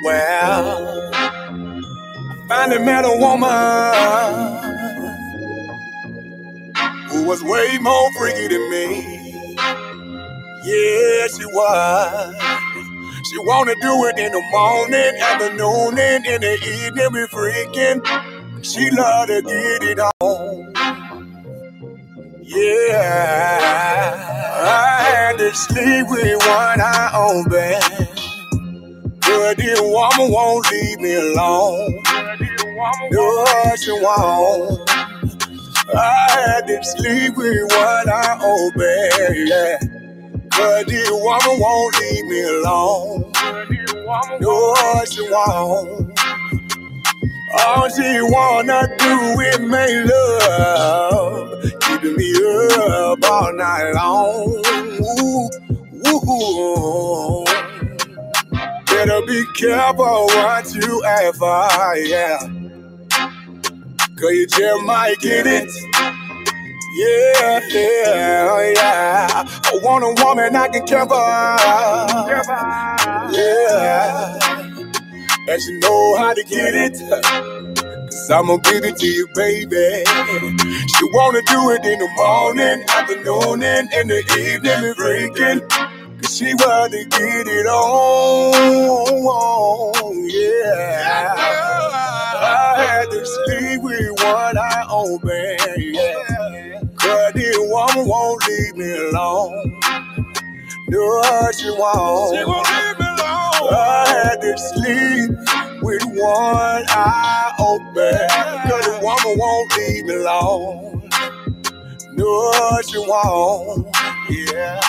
Well, 0.05 1.11
I 1.13 2.47
finally 2.49 2.85
met 2.85 3.05
a 3.05 3.17
woman 3.19 3.93
who 7.11 7.25
was 7.25 7.43
way 7.43 7.79
more 7.81 8.11
freaky 8.19 8.49
than 8.49 8.71
me. 8.71 9.16
Yeah, 10.67 11.29
she 11.29 11.47
was. 11.47 12.37
She 13.31 13.39
wanna 13.41 13.75
do 13.83 14.07
it 14.07 14.19
in 14.19 14.33
the 14.33 14.43
morning, 14.53 15.15
afternoon, 15.23 15.99
and 15.99 16.27
in 16.27 16.41
the 16.43 16.55
evening. 16.55 17.13
We 17.13 17.27
freaking. 17.29 18.05
She 18.65 18.91
love 18.91 19.29
to 19.29 19.43
get 19.43 19.83
it 19.85 20.01
on. 20.21 20.75
Yeah, 22.43 23.61
I 24.65 25.03
had 25.05 25.39
to 25.39 25.55
sleep 25.55 26.07
with 26.11 26.39
one 26.47 26.81
eye 26.81 27.11
on 27.15 27.49
bed. 27.51 28.09
But 29.21 29.59
this 29.59 29.81
woman 29.81 30.33
won't 30.33 30.71
leave 30.73 31.01
me 31.01 31.15
alone. 31.15 32.03
No, 33.13 33.47
she 33.77 33.93
won't. 33.93 34.91
I 35.95 36.29
had 36.31 36.67
to 36.69 36.85
sleep 36.85 37.37
with 37.37 37.73
one 37.73 38.09
eye 38.11 38.39
open, 38.43 39.47
yeah. 39.49 40.06
But 40.57 40.89
this 40.89 41.11
woman 41.11 41.61
won't 41.61 42.01
leave 42.01 42.27
me 42.27 42.43
alone. 42.43 43.33
No, 44.41 44.75
she 45.11 45.23
won't. 45.31 46.21
All 47.67 47.89
she 47.89 48.19
wanna 48.23 48.89
do 48.99 49.41
is 49.41 49.59
make 49.61 50.11
love, 50.11 51.63
keeping 51.83 52.17
me 52.17 52.35
up 52.89 53.25
all 53.31 53.53
night 53.55 53.93
long. 53.95 54.63
Ooh, 55.03 55.51
ooh. 56.09 57.45
Better 58.87 59.23
be 59.27 59.45
careful 59.57 60.27
what 60.27 60.75
you 60.75 61.03
for, 61.39 61.97
yeah. 61.97 62.39
Cause 64.17 64.33
you 64.33 64.47
just 64.47 64.83
might 64.85 65.17
get 65.21 65.47
it. 65.47 65.71
Yeah, 66.97 67.61
oh, 67.63 67.69
yeah, 67.73 68.73
yeah. 68.75 69.29
I 69.47 69.81
want 69.83 70.05
a 70.05 70.25
woman 70.25 70.57
I 70.57 70.69
can 70.69 70.87
for. 71.09 71.17
Yeah. 73.33 74.39
And 75.49 75.63
she 75.63 75.79
know 75.81 76.17
how 76.19 76.35
to 76.35 76.45
get 76.45 76.75
it. 76.75 76.99
Cause 78.11 78.31
I'ma 78.31 78.59
give 78.59 78.85
it 78.85 78.97
to 78.99 79.07
you, 79.07 79.29
baby. 79.35 80.05
She 80.89 81.05
wanna 81.15 81.43
do 81.47 81.71
it 81.73 81.85
in 81.87 81.99
the 82.01 82.09
morning, 82.17 82.85
afternoon, 82.91 83.63
and 83.63 83.93
in 83.95 84.09
the 84.09 84.21
evening, 84.39 84.73
and 84.73 84.97
freaking. 84.97 85.61
Cause 86.23 86.37
she 86.37 86.55
wanna 86.55 87.05
get 87.05 87.49
it 87.49 87.67
on, 87.67 88.55
yeah. 90.29 91.35
I 92.43 92.85
had 92.85 93.11
to 93.11 93.27
sleep 93.27 93.83
with 93.83 94.11
one 94.25 94.59
eye 94.59 94.87
open, 94.91 95.59
this 97.35 97.57
woman 97.59 98.09
won't 98.09 98.47
leave 98.49 98.77
me 98.77 98.93
alone. 99.11 99.81
No, 100.89 101.23
she 101.59 101.71
won't. 101.71 102.39
She 102.39 102.45
won't 102.45 102.69
leave 102.69 102.99
me 103.01 103.07
alone. 103.07 103.75
I 103.75 104.07
had 104.09 104.41
to 104.43 104.59
sleep 104.59 105.83
with 105.83 106.05
one 106.05 106.85
eye 106.89 107.53
open. 107.59 108.71
Cause 108.71 108.87
the 108.87 109.01
woman 109.03 109.39
won't 109.39 109.77
leave 109.79 110.05
me 110.07 110.15
alone. 110.17 111.11
No, 112.15 112.53
she 112.89 112.99
won't. 112.99 113.89
Yeah. 114.31 114.81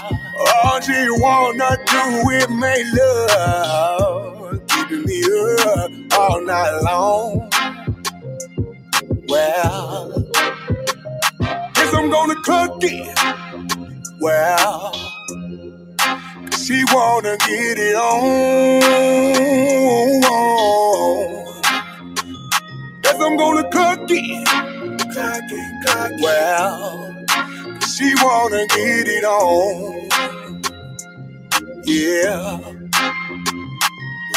All 0.65 0.82
she 0.82 1.08
wanna 1.21 1.78
do 1.88 2.30
is 2.32 2.50
make 2.50 2.86
love. 2.93 4.62
Keeping 4.67 5.06
me 5.06 5.23
up 5.67 6.19
all 6.19 6.41
night 6.41 6.80
long. 6.84 7.50
Well, 9.30 10.17
guess 11.88 11.95
I'm 11.95 12.10
gonna 12.10 12.36
cook 12.43 12.84
it. 12.84 13.17
Well, 14.19 14.93
she 16.58 16.84
wanna 16.93 17.38
get 17.38 17.78
it 17.80 17.95
on. 17.95 18.82
Guess 23.04 23.21
I'm 23.21 23.38
gonna 23.38 23.63
cook 23.71 24.10
it. 24.12 24.47
Cook 25.13 25.52
it, 25.52 25.88
cook 25.88 26.12
it. 26.12 26.21
Well, 26.23 27.15
she 27.88 28.13
wanna 28.23 28.67
get 28.67 29.08
it 29.08 29.23
on. 29.26 30.10
Yeah. 31.86 32.60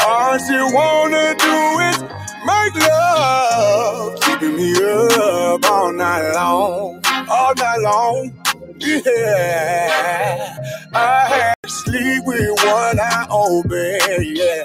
All 0.07 0.37
she 0.39 0.57
wanna 0.75 1.35
do 1.35 1.79
is 1.89 2.01
make 2.45 2.75
love, 2.89 4.19
keeping 4.21 4.55
me 4.57 4.73
up 4.75 5.65
all 5.71 5.91
night 5.93 6.33
long, 6.35 7.01
all 7.31 7.53
night 7.55 7.79
long. 7.79 8.31
Yeah, 8.79 10.57
I 10.93 11.27
had 11.29 11.55
to 11.63 11.69
sleep 11.69 12.23
with 12.25 12.49
one 12.65 12.99
eye 12.99 13.27
open. 13.29 14.35
Yeah, 14.35 14.63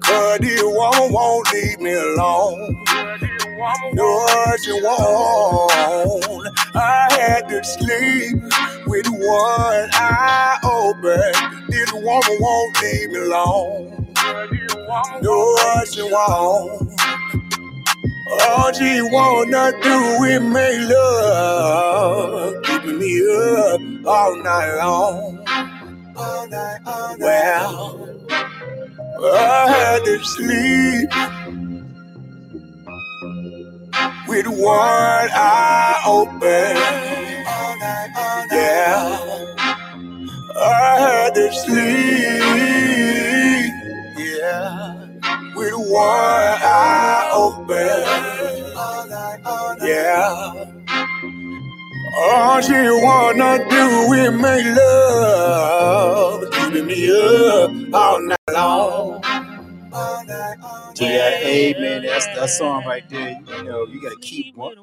cause 0.00 0.38
this 0.40 0.62
woman 0.62 1.12
won't 1.12 1.52
leave 1.52 1.80
me 1.80 1.92
alone. 1.92 2.84
No, 3.92 4.26
she 4.64 4.72
won't. 4.82 5.72
I 6.74 7.08
had 7.12 7.48
to 7.48 7.62
sleep 7.64 8.42
with 8.86 9.06
one 9.08 9.90
eye 9.92 10.58
open. 10.64 11.68
This 11.68 11.92
woman 11.92 12.36
won't 12.40 12.82
leave 12.82 13.10
me 13.10 13.18
alone. 13.20 14.14
No, 15.22 15.56
she 15.90 16.02
won't. 16.02 16.90
All 18.26 18.72
she 18.72 19.02
wanna 19.02 19.72
do 19.82 20.24
is 20.24 20.42
make 20.42 20.90
love, 20.90 22.62
keeping 22.64 22.98
me 22.98 23.22
up 23.30 23.80
all 24.06 24.36
night 24.42 24.76
long. 24.78 25.46
All 26.16 26.48
night, 26.48 26.80
all 26.86 27.18
night. 27.18 27.18
Well, 27.20 28.18
I 29.34 29.68
had 29.70 30.04
to 30.04 30.18
sleep 30.24 31.10
with 34.28 34.46
one 34.48 35.30
eye 35.34 36.02
open. 36.06 36.76
All 37.48 37.78
night, 37.78 38.10
all 38.16 38.46
night. 38.48 38.52
Yeah, 38.52 39.46
I 40.56 41.00
had 41.00 41.34
to 41.36 41.52
sleep. 41.52 42.44
Yeah, 44.18 45.03
with 45.64 45.74
one 45.88 46.00
eye 46.00 47.30
open. 47.34 48.76
All 48.76 49.06
night, 49.08 49.38
all 49.44 49.76
night. 49.76 49.88
Yeah. 49.88 50.64
All 52.16 52.60
she 52.60 52.72
wanna 52.72 53.58
do 53.68 54.12
is 54.12 54.32
make 54.40 54.76
love, 54.76 56.50
keeping 56.52 56.86
me 56.86 57.10
up 57.10 57.70
all 57.94 58.20
night 58.20 58.38
long. 58.52 59.24
All 59.92 60.24
night, 60.24 60.56
all 60.62 60.86
night. 60.88 61.00
Yeah, 61.00 61.30
hey 61.38 61.74
man, 61.78 62.02
that's 62.02 62.26
that 62.26 62.50
song 62.50 62.84
right 62.84 63.08
there. 63.10 63.40
You 63.48 63.64
know, 63.64 63.86
you 63.86 64.00
gotta 64.00 64.16
keep 64.20 64.56
one. 64.56 64.76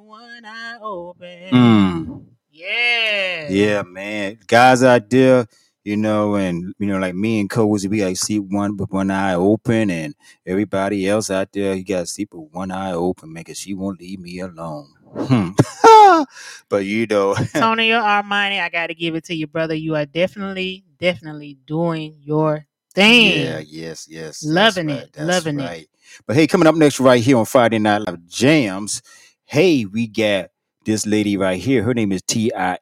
eye 0.45 0.77
open. 0.81 1.49
Mm. 1.51 2.25
Yeah. 2.51 3.47
Yeah, 3.49 3.81
man. 3.83 4.39
Guys 4.47 4.83
out 4.83 5.09
there, 5.09 5.47
you 5.83 5.97
know, 5.97 6.35
and 6.35 6.73
you 6.79 6.87
know, 6.87 6.99
like 6.99 7.15
me 7.15 7.39
and 7.39 7.49
Cozy, 7.49 7.87
we 7.87 7.99
gotta 7.99 8.15
sleep 8.15 8.43
one 8.43 8.77
with 8.77 8.91
one 8.91 9.11
eye 9.11 9.33
open, 9.33 9.89
and 9.89 10.15
everybody 10.45 11.07
else 11.07 11.29
out 11.29 11.51
there, 11.51 11.73
you 11.73 11.83
gotta 11.83 12.05
sleep 12.05 12.33
with 12.33 12.51
one 12.51 12.71
eye 12.71 12.93
open, 12.93 13.33
man, 13.33 13.43
cause 13.43 13.57
she 13.59 13.73
won't 13.73 13.99
leave 13.99 14.19
me 14.19 14.39
alone. 14.39 14.93
Hmm. 15.13 15.49
but 16.69 16.85
you 16.85 17.05
know, 17.07 17.35
Antonio 17.53 17.99
Armani, 17.99 18.61
I 18.61 18.69
got 18.69 18.87
to 18.87 18.93
give 18.93 19.15
it 19.15 19.25
to 19.25 19.35
you, 19.35 19.47
brother. 19.47 19.75
You 19.75 19.95
are 19.95 20.05
definitely, 20.05 20.85
definitely 20.99 21.57
doing 21.65 22.15
your 22.21 22.65
thing. 22.93 23.45
yeah, 23.45 23.59
yes, 23.59 24.07
yes, 24.09 24.43
Loving 24.43 24.87
right, 24.87 25.03
it, 25.03 25.19
loving 25.19 25.59
it. 25.59 25.87
But 26.27 26.35
hey, 26.35 26.47
coming 26.47 26.67
up 26.67 26.75
next 26.75 26.99
right 26.99 27.21
here 27.21 27.37
on 27.37 27.45
Friday 27.45 27.79
Night 27.79 27.99
Live 27.99 28.25
Jams, 28.27 29.01
hey, 29.45 29.85
we 29.85 30.07
got 30.07 30.49
this 30.85 31.05
lady 31.05 31.37
right 31.37 31.59
here. 31.59 31.83
Her 31.83 31.93
name 31.93 32.11
is 32.11 32.21
Tia, 32.21 32.77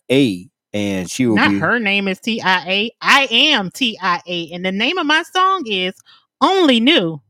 and 0.73 1.09
she 1.09 1.25
will 1.27 1.35
Not 1.35 1.49
be. 1.51 1.59
her 1.59 1.79
name 1.79 2.07
is 2.07 2.19
TIA. 2.19 2.89
I 3.01 3.27
am 3.31 3.71
TIA. 3.71 4.53
And 4.53 4.65
the 4.65 4.71
name 4.71 4.97
of 4.97 5.05
my 5.05 5.23
song 5.23 5.63
is 5.67 5.93
Only 6.41 6.79
New. 6.79 7.21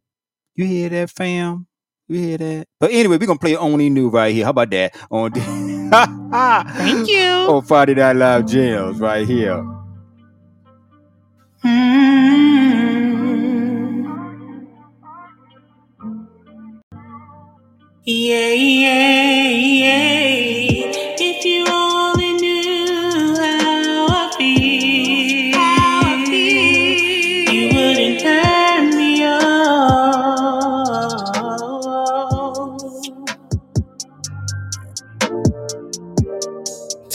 You 0.56 0.66
hear 0.66 0.90
that, 0.90 1.10
fam? 1.12 1.68
You 2.08 2.20
hear 2.20 2.38
that? 2.38 2.68
But 2.80 2.92
anyway, 2.92 3.18
we're 3.18 3.28
gonna 3.28 3.40
play 3.40 3.56
only 3.56 3.90
new 3.90 4.10
right 4.10 4.34
here. 4.34 4.44
How 4.46 4.52
about 4.52 4.70
that? 4.72 4.96
On 5.10 5.32
Thank 6.78 7.08
you. 7.08 7.24
on 7.28 7.64
Friday 7.64 7.94
Night 7.96 8.16
Live 8.16 8.46
Jams 8.48 9.00
right 9.00 9.26
here. 9.28 9.64
Mm-hmm. 11.64 12.00
Yeah, 18.06 18.54
yeah, 18.54 19.50
yeah. 19.50 20.29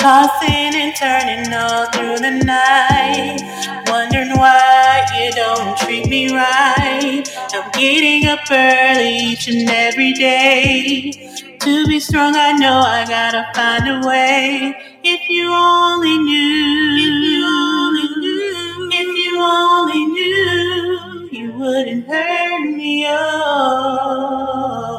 Tossing 0.04 0.74
and 0.76 0.94
turning 0.94 1.50
all 1.54 1.86
through 1.86 2.18
the 2.18 2.44
night, 2.44 3.38
wondering 3.86 4.36
why 4.36 5.02
you 5.16 5.32
don't 5.32 5.78
treat 5.78 6.06
me 6.10 6.30
right. 6.30 7.24
I'm 7.54 7.70
getting 7.70 8.28
up 8.28 8.40
early 8.50 9.16
each 9.16 9.48
and 9.48 9.66
every 9.70 10.12
day. 10.12 11.10
To 11.58 11.86
be 11.86 11.98
strong, 12.00 12.36
I 12.36 12.52
know 12.52 12.80
I 12.80 13.06
gotta 13.08 13.46
find 13.54 13.88
a 13.88 14.06
way. 14.06 14.76
If 15.02 15.26
you 15.30 15.50
only 15.50 16.18
knew, 16.18 16.96
if 17.00 17.24
you 17.24 17.46
only 17.48 18.08
knew, 18.20 18.90
if 18.92 19.08
you 19.24 19.40
only 19.40 20.04
knew, 20.04 21.28
you 21.32 21.52
wouldn't 21.54 22.06
hurt 22.06 22.60
me. 22.76 23.06
Oh. 23.08 24.93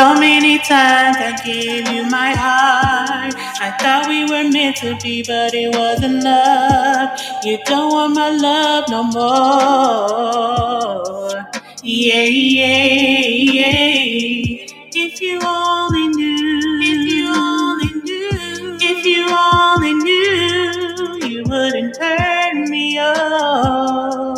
So 0.00 0.14
many 0.18 0.56
times 0.60 1.18
I 1.20 1.36
gave 1.44 1.86
you 1.90 2.04
my 2.08 2.32
heart. 2.32 3.34
I 3.60 3.70
thought 3.80 4.08
we 4.08 4.24
were 4.24 4.48
meant 4.50 4.76
to 4.78 4.96
be, 5.02 5.22
but 5.22 5.52
it 5.52 5.76
wasn't 5.76 6.24
love. 6.24 7.10
You 7.44 7.58
don't 7.66 7.92
want 7.92 8.14
my 8.14 8.30
love 8.30 8.84
no 8.88 9.02
more. 9.04 9.28
Yeah, 11.84 12.24
yeah, 12.24 13.26
yeah. 13.58 14.64
If 15.04 15.20
you 15.20 15.38
only 15.44 16.08
knew, 16.08 16.80
if 16.80 17.12
you 17.12 17.34
only 17.36 17.92
knew, 18.00 18.78
if 18.80 19.04
you 19.04 19.28
only 19.28 19.94
knew, 20.06 21.28
you 21.28 21.44
wouldn't 21.44 21.94
turn 22.00 22.70
me 22.70 22.98
off. 22.98 24.29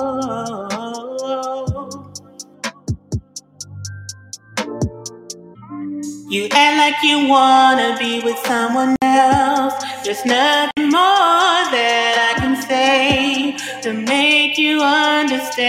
You 6.32 6.48
act 6.50 6.78
like 6.78 7.02
you 7.02 7.28
wanna 7.28 7.94
be 7.98 8.22
with 8.22 8.38
someone 8.46 8.96
else. 9.02 9.74
There's 10.02 10.24
nothing 10.24 10.88
more 10.88 11.60
that 11.76 12.34
I 12.34 12.40
can 12.40 12.56
say 12.56 13.54
to 13.82 13.92
make 13.92 14.56
you 14.56 14.80
understand. 14.80 15.60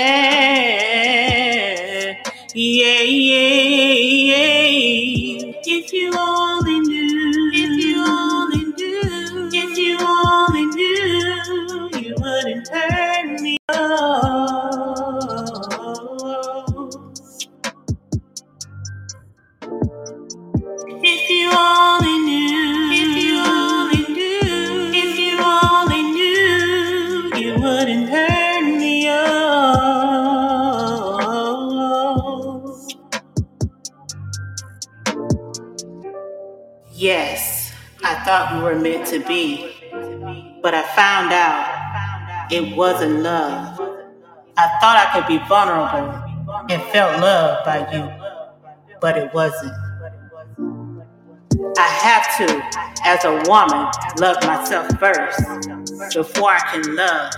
Yeah, 2.53 3.01
yeah, 3.01 3.72
were 38.74 38.80
meant 38.80 39.07
to 39.07 39.19
be. 39.19 39.71
But 40.61 40.74
I 40.74 40.84
found 40.95 41.32
out 41.32 42.51
it 42.51 42.76
wasn't 42.76 43.19
love. 43.21 43.80
I 44.57 44.67
thought 44.80 44.97
I 44.97 45.11
could 45.13 45.28
be 45.28 45.38
vulnerable 45.47 46.65
and 46.69 46.82
felt 46.91 47.19
loved 47.19 47.65
by 47.65 47.80
you, 47.91 48.09
but 49.01 49.17
it 49.17 49.34
wasn't. 49.34 49.74
I 51.78 51.88
have 51.88 52.38
to, 52.38 52.47
as 53.03 53.26
a 53.26 53.43
woman, 53.49 53.91
love 54.19 54.38
myself 54.43 54.88
first 54.99 55.39
before 56.15 56.51
I 56.51 56.59
can 56.71 56.95
love 56.95 57.34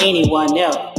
anyone 0.00 0.56
else. 0.58 0.98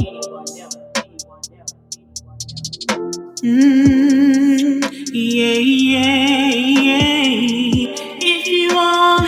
Mm, 3.42 4.82
yeah, 5.12 5.58
yeah, 5.58 6.48
yeah. 6.50 7.94
If 8.20 8.46
you 8.48 8.70
only 8.76 9.25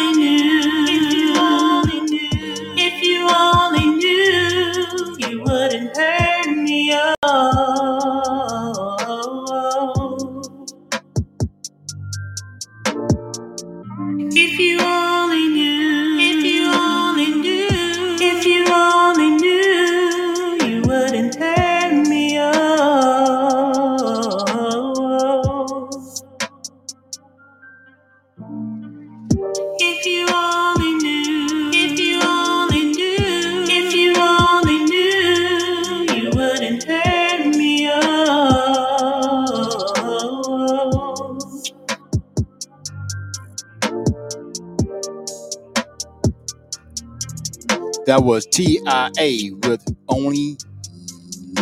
That 48.19 48.25
was 48.25 48.47
TIA 48.47 49.55
with 49.63 49.97
Only 50.09 50.59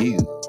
You. 0.01 0.41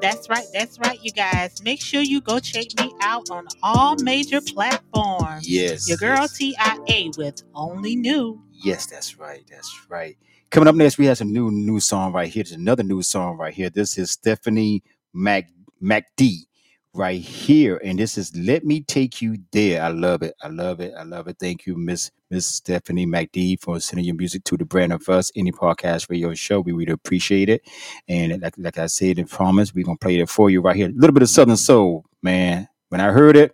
That's 0.00 0.26
right, 0.30 0.46
that's 0.54 0.78
right, 0.78 0.98
you 1.02 1.10
guys. 1.10 1.62
Make 1.62 1.78
sure 1.78 2.00
you 2.00 2.22
go 2.22 2.38
check 2.38 2.68
me 2.80 2.90
out 3.02 3.28
on 3.28 3.46
all 3.62 3.96
major 3.96 4.40
platforms. 4.40 5.46
Yes. 5.46 5.86
Your 5.86 5.98
girl 5.98 6.26
yes. 6.38 6.38
TIA 6.38 7.10
with 7.18 7.42
Only 7.54 7.96
New. 7.96 8.42
Yes, 8.64 8.86
that's 8.86 9.18
right. 9.18 9.44
That's 9.50 9.70
right. 9.90 10.16
Coming 10.48 10.68
up 10.68 10.74
next, 10.74 10.96
we 10.96 11.04
have 11.04 11.18
some 11.18 11.34
new 11.34 11.50
new 11.50 11.80
song 11.80 12.14
right 12.14 12.32
here. 12.32 12.44
There's 12.44 12.52
another 12.52 12.82
new 12.82 13.02
song 13.02 13.36
right 13.36 13.52
here. 13.52 13.68
This 13.68 13.98
is 13.98 14.10
Stephanie 14.10 14.82
Mac 15.12 15.50
MacD 15.82 16.46
right 16.94 17.20
here, 17.20 17.80
and 17.84 17.98
this 17.98 18.18
is 18.18 18.34
"Let 18.36 18.64
Me 18.64 18.82
Take 18.82 19.22
You 19.22 19.38
There." 19.52 19.82
I 19.82 19.88
love 19.88 20.22
it. 20.22 20.34
I 20.42 20.48
love 20.48 20.80
it. 20.80 20.94
I 20.98 21.04
love 21.04 21.28
it. 21.28 21.36
Thank 21.40 21.66
you, 21.66 21.76
Miss 21.76 22.10
Miss 22.30 22.46
Stephanie 22.46 23.06
MacD, 23.06 23.60
for 23.60 23.80
sending 23.80 24.06
your 24.06 24.16
music 24.16 24.44
to 24.44 24.56
the 24.56 24.64
brand 24.64 24.92
of 24.92 25.08
us 25.08 25.30
indie 25.32 25.52
podcast 25.52 26.10
radio 26.10 26.34
show. 26.34 26.60
We 26.60 26.72
really 26.72 26.92
appreciate 26.92 27.48
it. 27.48 27.62
And 28.08 28.42
like 28.42 28.54
like 28.58 28.78
I 28.78 28.86
said 28.86 29.18
in 29.18 29.26
promise, 29.26 29.74
we're 29.74 29.84
gonna 29.84 29.98
play 29.98 30.18
it 30.20 30.28
for 30.28 30.50
you 30.50 30.60
right 30.60 30.76
here. 30.76 30.88
A 30.88 30.92
little 30.92 31.14
bit 31.14 31.22
of 31.22 31.30
Southern 31.30 31.56
Soul, 31.56 32.04
man. 32.22 32.68
When 32.90 33.00
I 33.00 33.12
heard 33.12 33.36
it, 33.36 33.52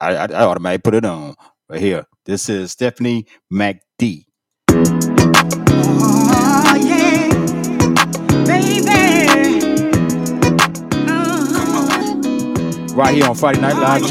I, 0.00 0.16
I, 0.16 0.24
I 0.26 0.44
automatically 0.44 0.82
put 0.82 0.94
it 0.96 1.04
on 1.06 1.34
right 1.68 1.80
here. 1.80 2.06
This 2.26 2.48
is 2.48 2.72
Stephanie 2.72 3.26
MacD. 3.52 4.26
Oh, 6.28 6.76
yeah, 6.76 7.30
baby. 8.46 9.33
Right 12.94 13.14
here 13.16 13.26
on 13.26 13.34
Friday 13.34 13.60
Night 13.60 13.74
Live 13.74 14.02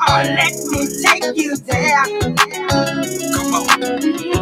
oh, 0.00 0.22
let 0.24 0.54
me 0.70 0.88
take 1.02 1.36
you 1.36 1.56
there. 1.56 2.04
Come 3.34 3.54
on, 3.54 4.33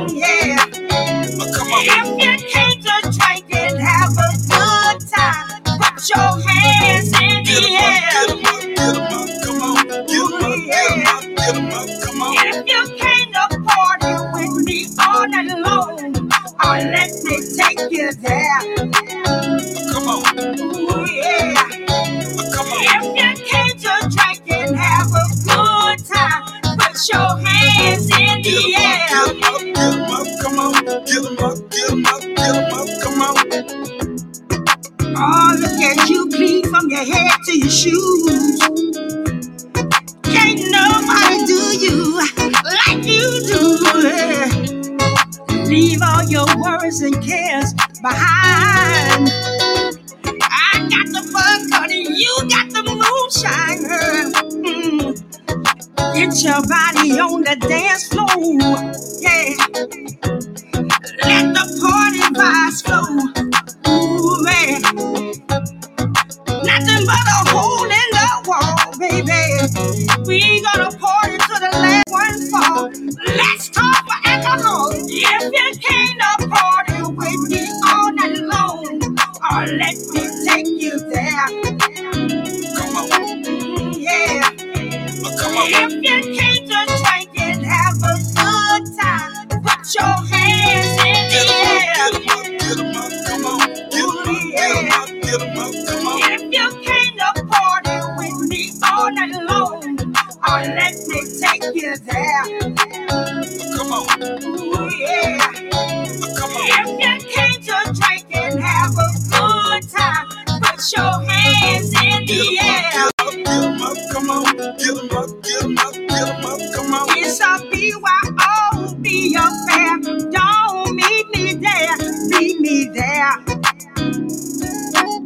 on. 114.47 114.57
Get 114.78 114.99
'em 114.99 115.18
up, 115.18 115.43
get 115.43 115.64
'em 115.64 115.78
up, 115.78 115.95
get 115.95 116.28
'em 116.28 116.47
up, 116.47 116.61
come 116.74 116.95
on. 116.95 117.09
It's 117.18 117.40
a 117.40 117.59
BYO, 117.70 118.95
be 119.03 119.36
affair. 119.36 119.99
Don't 120.30 120.95
meet 120.97 121.26
me 121.34 121.55
there, 121.55 121.97
meet 122.30 122.61
me 122.61 122.90
there. 122.95 123.36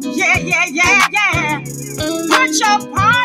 Yeah, 0.03 0.39
yeah, 0.39 0.67
yeah, 0.71 1.09
yeah. 1.13 1.61
Put 2.31 2.51
your 2.61 2.79
party 2.95 3.16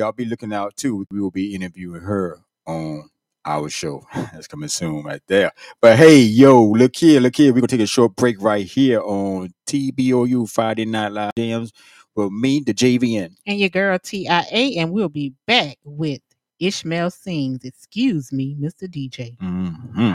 y'all 0.00 0.12
be 0.12 0.24
looking 0.24 0.52
out 0.52 0.74
too. 0.76 1.06
We 1.10 1.20
will 1.20 1.30
be 1.30 1.54
interviewing 1.54 2.00
her 2.00 2.38
on 2.66 3.10
our 3.44 3.68
show. 3.68 4.02
That's 4.14 4.46
coming 4.46 4.70
soon 4.70 5.04
right 5.04 5.20
there. 5.28 5.52
But 5.82 5.98
hey, 5.98 6.18
yo, 6.20 6.64
look 6.64 6.96
here, 6.96 7.20
look 7.20 7.36
here. 7.36 7.52
We're 7.52 7.60
gonna 7.60 7.68
take 7.68 7.80
a 7.80 7.86
short 7.86 8.16
break 8.16 8.40
right 8.40 8.64
here 8.66 9.02
on 9.02 9.50
TBOU 9.68 10.50
Friday 10.50 10.86
Night 10.86 11.12
Live 11.12 11.32
Jams 11.36 11.72
with 12.16 12.32
me, 12.32 12.62
the 12.64 12.72
JVN. 12.72 13.34
And 13.46 13.58
your 13.60 13.68
girl 13.68 13.98
TIA, 13.98 14.80
and 14.80 14.90
we'll 14.90 15.10
be 15.10 15.34
back 15.46 15.76
with 15.84 16.22
Ishmael 16.60 17.10
Sings. 17.10 17.64
Excuse 17.64 18.32
me, 18.32 18.56
Mr. 18.58 18.84
DJ. 18.88 19.38
hmm 19.38 20.14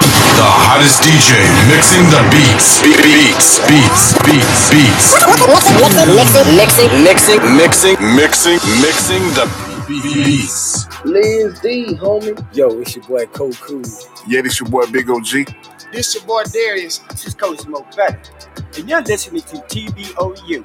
The 0.00 0.48
hottest 0.48 1.02
DJ 1.02 1.36
mixing 1.68 2.04
the 2.10 2.22
beats. 2.32 2.82
Be- 2.82 2.96
Beats, 3.02 3.60
beats, 3.68 4.14
beats, 4.24 4.70
beats. 4.70 5.06
Mixing, 6.56 6.56
mixing, 6.56 7.04
mixing, 7.04 7.40
Mixing, 7.56 7.96
mixing, 8.16 8.60
mixing 8.82 9.24
the 9.38 9.46
beats. 9.88 10.86
Liz 11.04 11.60
D, 11.60 11.96
homie. 11.96 12.36
Yo, 12.56 12.80
it's 12.80 12.96
your 12.96 13.04
boy 13.06 13.26
Cole 13.26 13.52
Cruz. 13.54 14.08
Yeah, 14.28 14.42
this 14.42 14.60
your 14.60 14.68
boy 14.70 14.86
Big 14.90 15.10
OG. 15.10 15.54
This 15.92 16.14
your 16.14 16.24
boy 16.24 16.44
Darius. 16.44 16.98
This 17.10 17.26
is 17.28 17.34
Coach 17.34 17.60
Smoke 17.60 17.94
Better. 17.96 18.18
And 18.78 18.88
you're 18.88 19.02
listening 19.02 19.42
to 19.42 19.56
TBOU. 19.58 20.64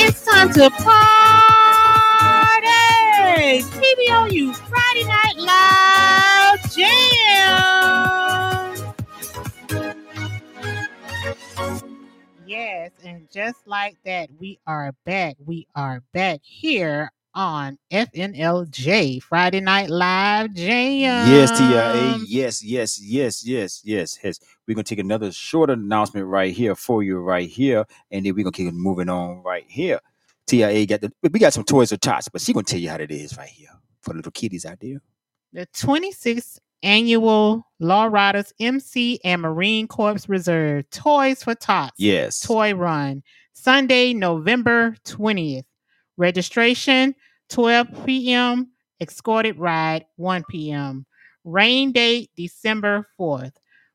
It's 0.00 0.24
time 0.24 0.52
to 0.54 0.70
party! 0.70 0.98
TBOU 3.62 4.54
Friday 4.54 5.04
Night 5.04 5.36
Live 5.36 6.60
Jam! 6.74 7.08
Yes, 12.46 12.90
and 13.04 13.30
just 13.30 13.66
like 13.66 13.96
that, 14.04 14.30
we 14.38 14.58
are 14.66 14.92
back. 15.04 15.36
We 15.44 15.66
are 15.74 16.02
back 16.12 16.40
here 16.42 17.12
on 17.34 17.78
FNLJ 17.92 19.22
Friday 19.22 19.60
Night 19.60 19.90
Live 19.90 20.54
Jam. 20.54 21.30
Yes, 21.30 21.58
TIA. 21.58 22.24
Yes, 22.26 22.62
yes, 22.64 23.00
yes, 23.00 23.44
yes, 23.44 23.82
yes, 23.84 24.18
yes. 24.22 24.40
We're 24.66 24.74
gonna 24.74 24.84
take 24.84 24.98
another 24.98 25.30
short 25.32 25.70
announcement 25.70 26.26
right 26.26 26.52
here 26.52 26.74
for 26.74 27.02
you 27.02 27.18
right 27.18 27.48
here, 27.48 27.84
and 28.10 28.24
then 28.24 28.34
we're 28.34 28.44
gonna 28.44 28.52
keep 28.52 28.72
moving 28.72 29.08
on 29.08 29.42
right 29.42 29.64
here. 29.68 30.00
TIA 30.46 30.86
got 30.86 31.00
the 31.00 31.12
we 31.22 31.38
got 31.38 31.52
some 31.52 31.64
toys 31.64 31.92
or 31.92 31.96
tots, 31.96 32.28
but 32.28 32.40
she 32.40 32.52
gonna 32.52 32.64
tell 32.64 32.80
you 32.80 32.88
how 32.88 32.96
it 32.96 33.10
is 33.10 33.36
right 33.36 33.48
here 33.48 33.68
for 34.02 34.14
little 34.14 34.32
kiddies 34.32 34.64
out 34.64 34.80
there. 34.80 35.00
The 35.52 35.66
26th 35.74 36.58
annual 36.82 37.66
Law 37.80 38.04
Riders 38.04 38.52
MC 38.60 39.20
and 39.24 39.42
Marine 39.42 39.88
Corps 39.88 40.28
Reserve 40.28 40.88
Toys 40.90 41.42
for 41.42 41.54
Tots 41.54 41.94
Yes. 41.98 42.40
Toy 42.40 42.74
Run, 42.74 43.22
Sunday, 43.52 44.12
November 44.14 44.96
20th. 45.04 45.64
Registration 46.18 47.14
12 47.48 48.04
p.m. 48.04 48.70
Escorted 49.00 49.58
ride 49.58 50.04
1 50.16 50.44
p.m. 50.50 51.06
Rain 51.44 51.92
date 51.92 52.30
December 52.36 53.06
4th. 53.18 53.52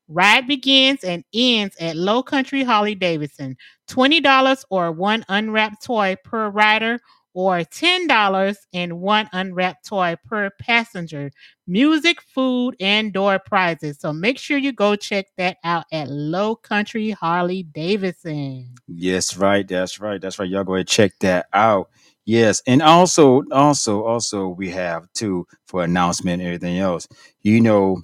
Ride 0.07 0.47
begins 0.47 1.03
and 1.03 1.23
ends 1.33 1.75
at 1.79 1.95
Low 1.95 2.23
Country 2.23 2.63
Harley 2.63 2.95
Davidson. 2.95 3.57
$20 3.89 4.63
or 4.69 4.91
one 4.91 5.25
unwrapped 5.29 5.83
toy 5.83 6.15
per 6.23 6.49
rider 6.49 6.99
or 7.33 7.59
$10 7.59 8.55
and 8.73 9.01
one 9.01 9.29
unwrapped 9.33 9.85
toy 9.87 10.15
per 10.25 10.49
passenger. 10.59 11.31
Music, 11.67 12.21
food, 12.21 12.75
and 12.79 13.11
door 13.11 13.39
prizes. 13.39 13.99
So 13.99 14.13
make 14.13 14.37
sure 14.37 14.57
you 14.57 14.71
go 14.71 14.95
check 14.95 15.27
that 15.37 15.57
out 15.63 15.85
at 15.91 16.09
Low 16.09 16.55
Country 16.55 17.11
Harley 17.11 17.63
Davidson. 17.63 18.75
Yes, 18.87 19.35
right. 19.37 19.67
That's 19.67 19.99
right. 19.99 20.21
That's 20.21 20.39
right. 20.39 20.47
Y'all 20.49 20.63
go 20.63 20.73
ahead 20.73 20.81
and 20.81 20.89
check 20.89 21.13
that 21.19 21.47
out. 21.53 21.89
Yes, 22.25 22.61
and 22.65 22.81
also, 22.81 23.43
also, 23.51 24.03
also, 24.05 24.47
we 24.47 24.69
have 24.69 25.11
too 25.13 25.45
for 25.67 25.83
announcement 25.83 26.41
and 26.41 26.47
everything 26.47 26.79
else. 26.79 27.07
You 27.41 27.59
know, 27.59 28.01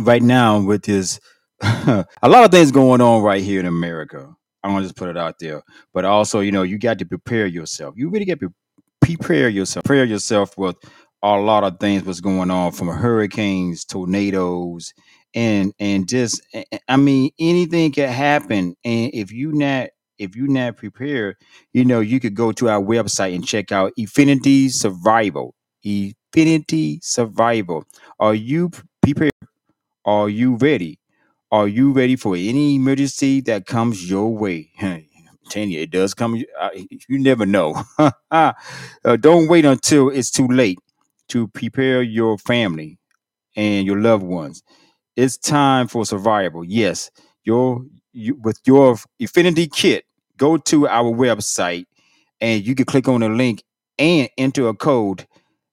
right 0.00 0.22
now 0.22 0.60
with 0.60 0.84
this, 0.84 1.20
a 1.62 2.06
lot 2.24 2.44
of 2.44 2.50
things 2.50 2.72
going 2.72 3.00
on 3.00 3.22
right 3.22 3.42
here 3.42 3.60
in 3.60 3.66
America. 3.66 4.34
I 4.62 4.68
want 4.68 4.82
to 4.84 4.88
just 4.88 4.96
put 4.96 5.10
it 5.10 5.16
out 5.18 5.38
there, 5.38 5.62
but 5.92 6.04
also, 6.04 6.40
you 6.40 6.52
know, 6.52 6.62
you 6.62 6.78
got 6.78 6.98
to 7.00 7.06
prepare 7.06 7.46
yourself. 7.46 7.94
You 7.96 8.08
really 8.10 8.24
got 8.24 8.40
to 8.40 8.52
prepare 9.02 9.48
yourself. 9.48 9.84
Prepare 9.84 10.04
yourself 10.06 10.56
with 10.58 10.76
a 11.22 11.36
lot 11.38 11.64
of 11.64 11.78
things 11.80 12.04
what's 12.04 12.20
going 12.20 12.50
on 12.50 12.72
from 12.72 12.88
hurricanes, 12.88 13.84
tornadoes, 13.84 14.92
and 15.34 15.72
and 15.78 16.08
just 16.08 16.42
I 16.88 16.96
mean 16.96 17.30
anything 17.38 17.92
can 17.92 18.08
happen. 18.10 18.74
And 18.84 19.10
if 19.14 19.32
you 19.32 19.52
not 19.52 19.90
if 20.18 20.36
you're 20.36 20.48
not 20.48 20.76
prepared, 20.76 21.36
you 21.72 21.84
know, 21.84 22.00
you 22.00 22.20
could 22.20 22.34
go 22.34 22.52
to 22.52 22.68
our 22.68 22.80
website 22.82 23.34
and 23.34 23.46
check 23.46 23.72
out 23.72 23.92
Infinity 23.96 24.68
Survival. 24.68 25.54
Infinity 25.84 27.00
Survival. 27.02 27.84
Are 28.18 28.34
you 28.34 28.70
prepared? 29.02 29.32
Are 30.04 30.28
you 30.28 30.56
ready? 30.56 30.98
Are 31.50 31.68
you 31.68 31.92
ready 31.92 32.16
for 32.16 32.36
any 32.36 32.76
emergency 32.76 33.40
that 33.42 33.66
comes 33.66 34.08
your 34.08 34.36
way? 34.36 34.70
You, 35.54 35.80
it 35.80 35.90
does 35.90 36.14
come. 36.14 36.42
uh, 36.58 36.70
You 37.08 37.18
never 37.18 37.46
know. 37.46 37.82
uh, 38.30 38.52
don't 39.20 39.48
wait 39.48 39.64
until 39.64 40.08
it's 40.08 40.30
too 40.30 40.48
late 40.48 40.78
to 41.28 41.48
prepare 41.48 42.02
your 42.02 42.38
family 42.38 42.98
and 43.56 43.86
your 43.86 44.00
loved 44.00 44.24
ones. 44.24 44.62
It's 45.16 45.38
time 45.38 45.88
for 45.88 46.06
survival. 46.06 46.64
Yes, 46.64 47.10
your 47.44 47.84
you, 48.14 48.36
with 48.42 48.60
your 48.66 48.98
Infinity 49.20 49.68
kit, 49.68 50.06
go 50.38 50.58
to 50.58 50.88
our 50.88 51.12
website 51.12 51.86
and 52.40 52.66
you 52.66 52.76
can 52.76 52.86
click 52.86 53.08
on 53.08 53.22
the 53.22 53.30
link 53.30 53.64
and 53.98 54.30
enter 54.38 54.68
a 54.68 54.74
code 54.74 55.26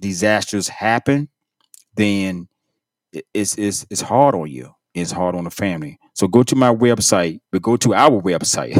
disasters 0.00 0.68
happen, 0.68 1.28
then 1.96 2.48
it's 3.34 3.56
it's 3.58 3.86
it's 3.90 4.00
hard 4.00 4.34
on 4.34 4.50
you. 4.50 4.72
It's 4.94 5.12
hard 5.12 5.34
on 5.34 5.44
the 5.44 5.50
family. 5.50 5.98
So 6.14 6.26
go 6.26 6.42
to 6.42 6.56
my 6.56 6.74
website, 6.74 7.40
but 7.52 7.62
go 7.62 7.76
to 7.76 7.94
our 7.94 8.20
website, 8.20 8.74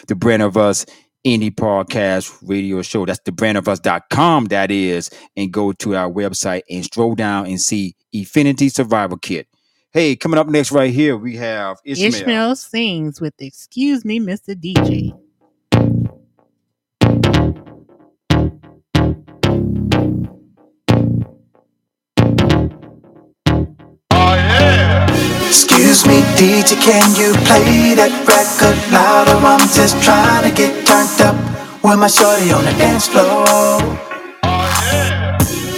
the 0.06 0.14
brand 0.14 0.42
of 0.42 0.56
us 0.56 0.84
indie 1.24 1.54
podcast 1.54 2.36
radio 2.46 2.82
show. 2.82 3.06
That's 3.06 3.20
the 3.24 3.32
brand 3.32 3.58
of 3.58 3.66
us.com 3.68 4.46
that 4.46 4.70
is, 4.70 5.10
and 5.36 5.52
go 5.52 5.72
to 5.72 5.96
our 5.96 6.10
website 6.10 6.62
and 6.70 6.84
scroll 6.84 7.14
down 7.14 7.46
and 7.46 7.60
see 7.60 7.96
Infinity 8.12 8.68
Survival 8.68 9.18
Kit. 9.18 9.48
Hey, 9.92 10.14
coming 10.14 10.38
up 10.38 10.46
next 10.46 10.72
right 10.72 10.92
here, 10.92 11.16
we 11.16 11.36
have 11.36 11.78
Ishmael. 11.84 12.08
Ishmael 12.08 12.56
sings 12.56 13.20
with 13.20 13.34
Excuse 13.38 14.04
Me, 14.04 14.20
Mr. 14.20 14.54
DJ. 14.54 15.18
Excuse 25.48 26.06
me, 26.06 26.20
DJ, 26.36 26.74
can 26.82 27.14
you 27.14 27.32
play 27.46 27.94
that 27.94 28.10
record 28.26 28.78
louder? 28.92 29.38
I'm 29.46 29.60
just 29.70 30.02
trying 30.02 30.42
to 30.42 30.54
get 30.54 30.86
turned 30.86 31.20
up 31.22 31.36
with 31.84 31.98
my 31.98 32.08
shorty 32.08 32.50
on 32.52 32.64
the 32.64 32.72
dance 32.72 33.08
floor. 33.08 33.78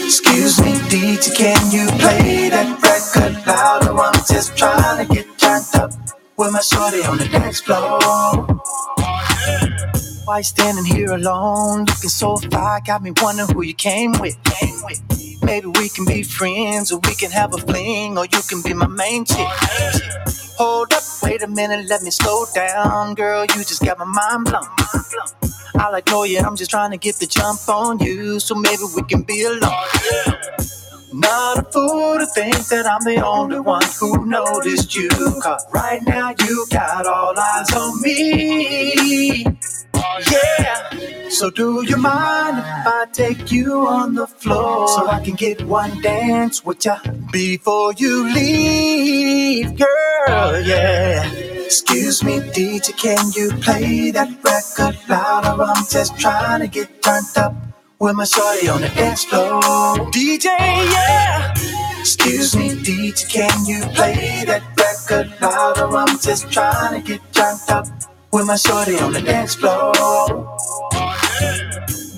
Excuse 0.04 0.60
me, 0.62 0.72
DJ, 0.88 1.36
can 1.36 1.70
you 1.70 1.86
play 2.00 2.48
that 2.48 2.80
record 2.80 3.46
louder? 3.46 3.92
I'm 3.92 4.14
just 4.26 4.56
trying 4.56 5.06
to 5.06 5.14
get 5.14 5.26
turned 5.38 5.66
up 5.74 5.92
with 6.38 6.50
my 6.52 6.60
shorty 6.60 7.02
on 7.04 7.18
the 7.18 7.28
dance 7.28 7.60
floor. 7.60 8.00
Why 10.24 10.40
standing 10.40 10.84
here 10.84 11.12
alone, 11.12 11.80
looking 11.80 12.10
so 12.10 12.36
fly? 12.36 12.80
Got 12.86 13.02
me 13.02 13.12
wondering 13.22 13.48
who 13.50 13.62
you 13.62 13.74
came 13.74 14.12
with. 14.20 14.42
Came 14.44 14.80
with. 14.84 15.17
Maybe 15.48 15.68
we 15.68 15.88
can 15.88 16.04
be 16.04 16.22
friends, 16.22 16.92
or 16.92 17.00
we 17.08 17.14
can 17.14 17.30
have 17.30 17.54
a 17.54 17.56
fling, 17.56 18.18
or 18.18 18.26
you 18.26 18.40
can 18.50 18.60
be 18.60 18.74
my 18.74 18.86
main 18.86 19.24
chick. 19.24 19.48
Hold 20.58 20.92
up, 20.92 21.02
wait 21.22 21.42
a 21.42 21.48
minute, 21.48 21.88
let 21.88 22.02
me 22.02 22.10
slow 22.10 22.44
down, 22.54 23.14
girl. 23.14 23.46
You 23.56 23.64
just 23.64 23.82
got 23.82 23.98
my 23.98 24.04
mind 24.04 24.44
blown. 24.44 24.68
I 25.76 25.88
like 25.90 26.06
know 26.08 26.24
you, 26.24 26.38
I'm 26.40 26.54
just 26.54 26.70
trying 26.70 26.90
to 26.90 26.98
get 26.98 27.14
the 27.14 27.26
jump 27.26 27.66
on 27.66 27.98
you, 27.98 28.38
so 28.40 28.54
maybe 28.56 28.82
we 28.94 29.02
can 29.04 29.22
be 29.22 29.44
alone. 29.44 29.72
Not 31.14 31.60
a 31.60 31.72
fool 31.72 32.18
to 32.18 32.26
think 32.26 32.54
that 32.68 32.86
I'm 32.86 33.02
the 33.04 33.24
only 33.24 33.58
one 33.58 33.82
who 33.98 34.26
noticed 34.26 34.94
you. 34.94 35.08
Cause 35.08 35.64
right 35.72 36.02
now 36.06 36.34
you 36.46 36.66
got 36.70 37.06
all 37.06 37.34
eyes 37.38 37.72
on 37.74 38.02
me. 38.02 39.46
Yeah. 40.30 41.17
So 41.30 41.50
do 41.50 41.84
you 41.86 41.96
mind 41.98 42.58
if 42.58 42.64
I 42.86 43.06
take 43.12 43.52
you 43.52 43.86
on 43.86 44.14
the 44.14 44.26
floor 44.26 44.88
so 44.88 45.06
I 45.06 45.20
can 45.22 45.34
get 45.34 45.62
one 45.62 46.00
dance 46.00 46.64
with 46.64 46.84
ya 46.86 46.98
before 47.30 47.92
you 47.94 48.32
leave, 48.32 49.76
girl? 49.76 50.60
Yeah. 50.60 51.30
Excuse 51.68 52.24
me, 52.24 52.40
DJ, 52.40 52.96
can 52.96 53.20
you 53.36 53.50
play 53.60 54.10
that 54.10 54.30
record 54.42 54.96
louder? 55.08 55.62
I'm 55.62 55.84
just 55.90 56.18
trying 56.18 56.60
to 56.60 56.66
get 56.66 57.02
turned 57.02 57.36
up 57.36 57.54
with 58.00 58.16
my 58.16 58.24
shorty 58.24 58.68
on 58.68 58.80
the 58.80 58.88
dance 58.88 59.24
floor. 59.24 59.60
DJ, 60.10 60.46
yeah. 60.46 61.52
Excuse 62.00 62.56
me, 62.56 62.70
DJ, 62.70 63.28
can 63.28 63.66
you 63.66 63.80
play 63.94 64.44
that 64.46 64.62
record 64.80 65.30
louder? 65.42 65.94
I'm 65.94 66.18
just 66.20 66.50
trying 66.50 67.02
to 67.02 67.06
get 67.06 67.20
turned 67.34 67.60
up 67.68 67.86
with 68.32 68.46
my 68.46 68.56
shorty 68.56 68.98
on 68.98 69.12
the 69.12 69.20
dance 69.20 69.54
floor. 69.54 69.92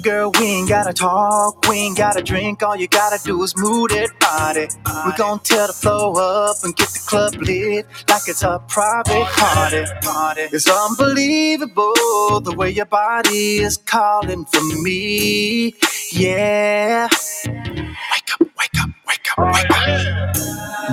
Girl, 0.03 0.33
we 0.41 0.47
ain't 0.47 0.69
gotta 0.69 0.93
talk, 0.95 1.69
we 1.69 1.77
ain't 1.79 1.97
gotta 1.99 2.23
drink. 2.23 2.63
All 2.63 2.77
you 2.77 2.89
gotta 2.89 3.19
do 3.25 3.43
is 3.43 3.55
move 3.57 3.91
that 3.91 4.11
body. 4.21 4.69
We 5.07 5.13
gon' 5.17 5.41
tear 5.41 5.67
the 5.69 5.75
floor 5.75 6.21
up 6.21 6.57
and 6.65 6.77
get 6.77 6.89
the 6.91 7.01
club 7.07 7.35
lit 7.37 7.87
like 8.09 8.23
it's 8.29 8.43
a 8.43 8.63
private 8.69 9.27
party. 9.27 9.85
party. 10.03 10.43
It's 10.53 10.71
unbelievable 10.71 12.41
the 12.43 12.55
way 12.57 12.71
your 12.71 12.87
body 12.87 13.59
is 13.59 13.77
calling 13.79 14.47
for 14.47 14.63
me. 14.83 15.75
Yeah. 16.13 17.09
Wake 18.13 18.31
up, 18.35 18.41
wake 18.59 18.83
up, 18.83 18.90
wake 19.11 19.29
up, 19.37 19.55
wake 19.55 19.71
up. 19.71 20.37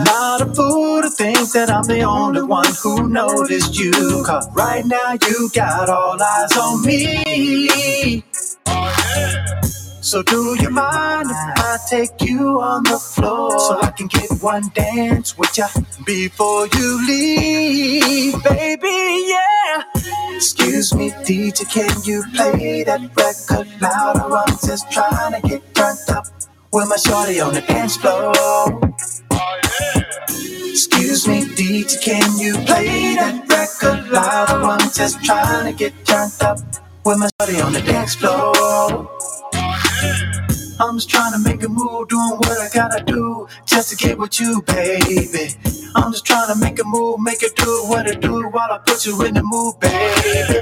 Not 0.05 0.41
a 0.41 0.53
fool 0.53 1.01
to 1.01 1.09
think 1.09 1.51
that 1.53 1.69
I'm 1.69 1.83
the 1.83 2.01
only 2.01 2.43
one 2.43 2.71
who 2.81 3.09
noticed 3.09 3.77
you. 3.77 3.91
Cause 4.25 4.47
right 4.53 4.85
now 4.85 5.17
you 5.27 5.49
got 5.53 5.89
all 5.89 6.21
eyes 6.21 6.57
on 6.57 6.85
me. 6.85 8.23
So 10.01 10.23
do 10.23 10.55
you 10.61 10.69
mind 10.69 11.29
if 11.29 11.37
I 11.57 11.77
take 11.89 12.21
you 12.21 12.61
on 12.61 12.83
the 12.83 12.97
floor 12.97 13.59
so 13.59 13.81
I 13.81 13.91
can 13.91 14.07
get 14.07 14.31
one 14.39 14.69
dance 14.73 15.37
with 15.37 15.57
ya 15.57 15.67
before 16.05 16.67
you 16.67 17.07
leave, 17.07 18.41
baby? 18.43 19.25
Yeah. 19.27 19.83
Excuse 20.35 20.93
me, 20.93 21.09
DJ, 21.27 21.69
can 21.69 21.91
you 22.03 22.23
play 22.35 22.83
that 22.83 23.01
record 23.17 23.67
louder? 23.81 24.37
I'm 24.37 24.57
just 24.65 24.89
trying 24.91 25.41
to 25.41 25.47
get 25.47 25.75
turned 25.75 26.09
up 26.09 26.25
with 26.71 26.87
my 26.87 26.97
shorty 26.97 27.39
on 27.39 27.53
the 27.53 27.61
dance 27.61 27.97
floor. 27.97 28.33
Excuse 30.69 31.27
me, 31.27 31.43
DJ, 31.55 32.01
can 32.01 32.39
you 32.39 32.53
play 32.65 33.15
that 33.15 33.47
record 33.49 34.09
louder? 34.09 34.63
I'm 34.63 34.91
just 34.91 35.23
trying 35.23 35.71
to 35.71 35.77
get 35.77 35.93
turned 36.05 36.33
up 36.41 36.59
with 37.05 37.17
my 37.17 37.29
shorty 37.39 37.61
on 37.61 37.73
the 37.73 37.81
dance 37.81 38.15
floor. 38.15 39.09
I'm 40.79 40.97
just 40.97 41.09
trying 41.09 41.33
to 41.33 41.39
make 41.39 41.63
a 41.63 41.69
move, 41.69 42.09
doing 42.09 42.37
what 42.37 42.59
I 42.59 42.69
gotta 42.73 43.03
do 43.03 43.47
just 43.65 43.89
to 43.91 43.95
get 43.95 44.17
with 44.17 44.39
you, 44.39 44.61
baby. 44.63 45.76
I'm 45.95 46.11
just 46.11 46.25
trying 46.25 46.53
to 46.53 46.59
make 46.59 46.79
a 46.79 46.83
move, 46.85 47.19
make 47.19 47.43
it 47.43 47.55
do 47.55 47.83
what 47.87 48.07
it 48.07 48.21
do 48.21 48.47
while 48.49 48.71
I 48.71 48.79
put 48.85 49.05
you 49.05 49.21
in 49.23 49.33
the 49.33 49.43
mood, 49.43 49.79
baby. 49.79 50.59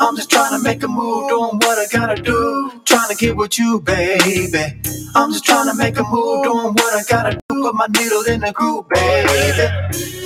I'm 0.00 0.16
just 0.16 0.30
trying 0.30 0.56
to 0.56 0.62
make 0.62 0.82
a 0.82 0.88
move, 0.88 1.28
doing 1.28 1.56
what 1.56 1.78
I 1.78 1.86
gotta 1.90 2.20
do, 2.20 2.82
trying 2.84 3.08
to 3.08 3.16
get 3.16 3.36
with 3.36 3.58
you, 3.58 3.80
baby. 3.80 4.80
I'm 5.14 5.32
just 5.32 5.44
trying 5.44 5.70
to 5.70 5.76
make 5.76 5.98
a 5.98 6.04
move, 6.04 6.44
doing 6.44 6.74
what 6.74 6.94
I 6.94 7.02
gotta 7.08 7.40
do, 7.48 7.62
put 7.62 7.74
my 7.74 7.86
needle 7.88 8.22
in 8.24 8.40
the 8.40 8.52
groove, 8.52 8.88
baby. 8.88 9.68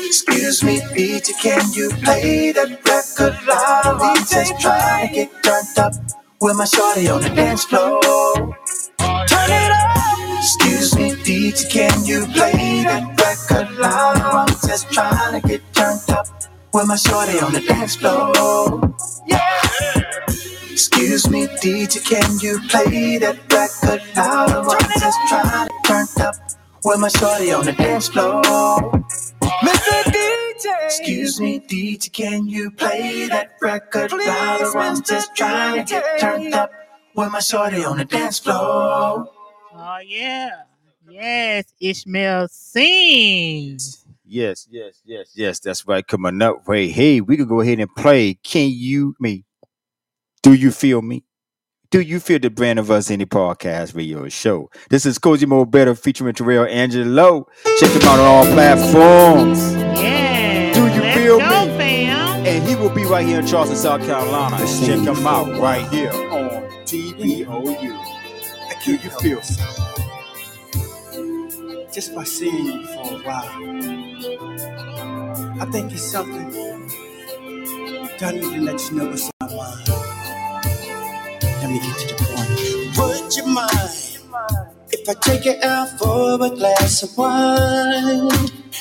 Excuse 0.07 0.65
me, 0.65 0.81
DJ, 0.81 1.33
can 1.43 1.73
you 1.73 1.91
play 2.03 2.53
that 2.53 2.71
record 2.89 3.37
loud? 3.47 4.01
I'm 4.01 4.17
just 4.27 4.61
trying 4.61 5.09
to 5.09 5.15
get 5.15 5.31
turned 5.45 5.79
up 5.79 5.93
with 6.41 6.57
my 6.57 6.65
shorty 6.65 7.09
on 7.09 7.21
the 7.23 7.31
dance 7.31 7.65
floor. 7.65 8.01
Turn 9.29 9.51
it 9.51 9.71
up. 9.73 9.99
Excuse 10.39 10.97
me, 10.97 11.13
DJ, 11.13 11.71
can 11.71 12.05
you 12.07 12.27
play 12.27 12.83
that 12.85 13.05
record 13.21 13.77
louder? 13.79 14.18
I'm 14.79 14.85
just 14.85 14.95
trying 14.95 15.41
to 15.41 15.49
get 15.49 15.75
turned 15.75 16.11
up 16.11 16.27
with 16.73 16.87
my 16.87 16.95
shorty 16.95 17.41
on 17.41 17.53
the 17.53 17.61
dance 17.61 17.97
floor. 17.97 18.95
Yeah. 19.27 19.43
Excuse 20.71 21.29
me, 21.29 21.49
DJ, 21.49 22.05
can 22.09 22.39
you 22.39 22.61
play 22.69 23.19
that 23.19 23.39
record 23.53 24.03
louder? 24.17 24.69
I'm 24.71 25.01
just 25.01 25.19
trying 25.27 25.69
to 25.69 25.75
turn 25.85 26.07
up 26.25 26.37
with 26.85 27.01
my 27.01 27.09
shorty 27.09 27.51
on 27.51 27.65
the 27.65 27.73
dance 27.73 28.07
floor. 28.07 28.45
Mr. 29.43 30.03
DJ, 30.15 30.85
excuse 30.85 31.41
me, 31.41 31.59
DJ, 31.59 32.13
can 32.13 32.47
you 32.47 32.71
play 32.71 33.27
that 33.27 33.57
record 33.61 34.13
louder? 34.13 34.79
I'm 34.79 35.03
just 35.03 35.35
trying 35.35 35.85
to 35.85 35.93
get 35.93 36.21
turned 36.21 36.55
up 36.55 36.71
with 37.17 37.33
my 37.33 37.41
shorty 37.41 37.85
on 37.85 37.99
the 37.99 38.05
dance 38.05 38.39
floor. 38.39 39.29
Oh 39.75 39.99
yeah. 40.07 40.51
Yes, 41.09 41.65
Ishmael 41.81 42.47
sings. 42.47 44.08
Yes, 44.31 44.69
yes, 44.71 45.01
yes, 45.05 45.33
yes. 45.35 45.59
That's 45.61 45.87
right. 45.87 46.07
Coming 46.07 46.43
up. 46.43 46.63
Hey, 46.67 46.89
hey, 46.89 47.21
we 47.23 47.37
could 47.39 47.49
go 47.49 47.61
ahead 47.61 47.81
and 47.81 47.89
play. 47.97 48.35
Can 48.35 48.71
you 48.71 49.15
me? 49.19 49.45
Do 50.43 50.53
you 50.53 50.71
feel 50.71 51.01
me? 51.01 51.25
Do 51.91 52.03
you 52.03 52.21
feel 52.21 52.39
the 52.39 52.51
brand 52.51 52.79
of 52.79 52.91
us 52.91 53.09
indie 53.09 53.25
podcast 53.25 53.97
radio 53.97 54.29
show? 54.29 54.71
This 54.91 55.07
is 55.07 55.19
Cozy 55.19 55.47
Mo 55.47 55.65
Better 55.65 55.95
featuring 55.95 56.35
Terrell 56.35 56.67
Angelo. 56.67 57.47
Check 57.79 57.91
him 57.91 58.03
out 58.03 58.19
on 58.19 58.27
all 58.27 58.45
platforms. 58.53 59.73
Yeah. 59.99 60.75
Do 60.75 60.81
you 60.81 61.01
Let's 61.01 61.17
feel 61.19 61.39
go, 61.39 61.65
me? 61.65 61.79
fam. 61.79 62.47
And 62.47 62.69
he 62.69 62.75
will 62.77 62.91
be 62.91 63.07
right 63.07 63.27
here 63.27 63.41
in 63.41 63.47
Charleston, 63.47 63.79
South 63.79 64.03
Carolina. 64.03 64.59
Check 64.85 64.99
him 65.01 65.27
out 65.27 65.59
right 65.59 65.89
here 65.91 66.13
on 66.13 66.69
TBOU. 66.85 68.05
Do 68.85 68.93
you 68.93 69.11
feel 69.21 69.39
me? 69.39 69.88
Just 71.99 72.15
by 72.15 72.23
seeing 72.23 72.65
you 72.65 72.87
for 72.87 73.15
a 73.15 73.19
while, 73.27 73.51
I 75.61 75.65
think 75.73 75.91
it's 75.91 76.09
something 76.09 76.49
that 76.53 78.23
I 78.23 78.31
need 78.31 78.55
to 78.55 78.61
let 78.61 78.79
you 78.89 78.99
know 78.99 79.07
what's 79.07 79.25
on 79.25 79.33
my 79.41 79.57
mind. 79.57 79.89
Let 81.43 81.71
me 81.73 81.81
get 81.81 81.99
to 81.99 82.07
the 82.15 82.23
point. 82.23 82.51
Would 82.99 83.35
you 83.35 83.47
mind 83.47 84.21
if 84.93 85.09
I 85.09 85.15
take 85.15 85.45
you 85.45 85.57
out 85.61 85.99
for 85.99 86.35
a 86.35 86.51
glass 86.51 87.03
of 87.03 87.19
wine? 87.19 88.31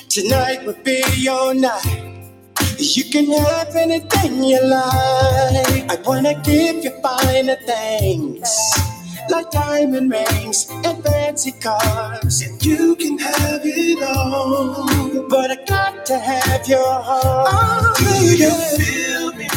Tonight 0.09 0.67
would 0.67 0.83
be 0.83 1.01
your 1.15 1.55
night. 1.55 2.29
You 2.77 3.03
can 3.05 3.31
have 3.31 3.75
anything 3.75 4.43
you 4.43 4.61
like. 4.61 5.89
I 5.89 5.97
wanna 6.05 6.39
give 6.43 6.83
you 6.83 6.91
finer 7.01 7.57
things. 7.65 8.86
Like 9.29 9.51
diamond 9.51 10.11
rings 10.11 10.67
and 10.85 11.03
fancy 11.03 11.51
cars. 11.53 12.41
And 12.41 12.65
you 12.65 12.95
can 12.95 13.17
have 13.19 13.61
it 13.63 14.03
all. 14.03 15.27
But 15.29 15.51
I 15.51 15.65
got 15.65 16.05
to 16.07 16.19
have 16.19 16.67
your 16.67 16.83
heart. 17.03 17.49
Oh, 17.51 17.93
Do 17.97 18.37
you 18.37 18.51
feel 18.77 19.33
me? 19.33 19.47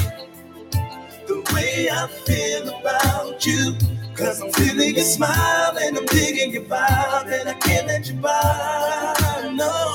the 1.26 1.42
way 1.54 1.88
I 1.90 2.06
feel 2.26 2.68
about 2.80 3.46
you. 3.46 3.74
Cause 4.16 4.42
I'm 4.42 4.52
feeling 4.52 4.94
your 4.96 5.04
smile 5.04 5.78
and 5.80 5.96
I'm 5.96 6.06
digging 6.06 6.52
your 6.52 6.64
vibe 6.64 7.26
and 7.40 7.48
I 7.48 7.54
can't 7.54 7.86
let 7.86 8.06
you 8.08 8.14
by. 8.16 9.52
No. 9.54 9.89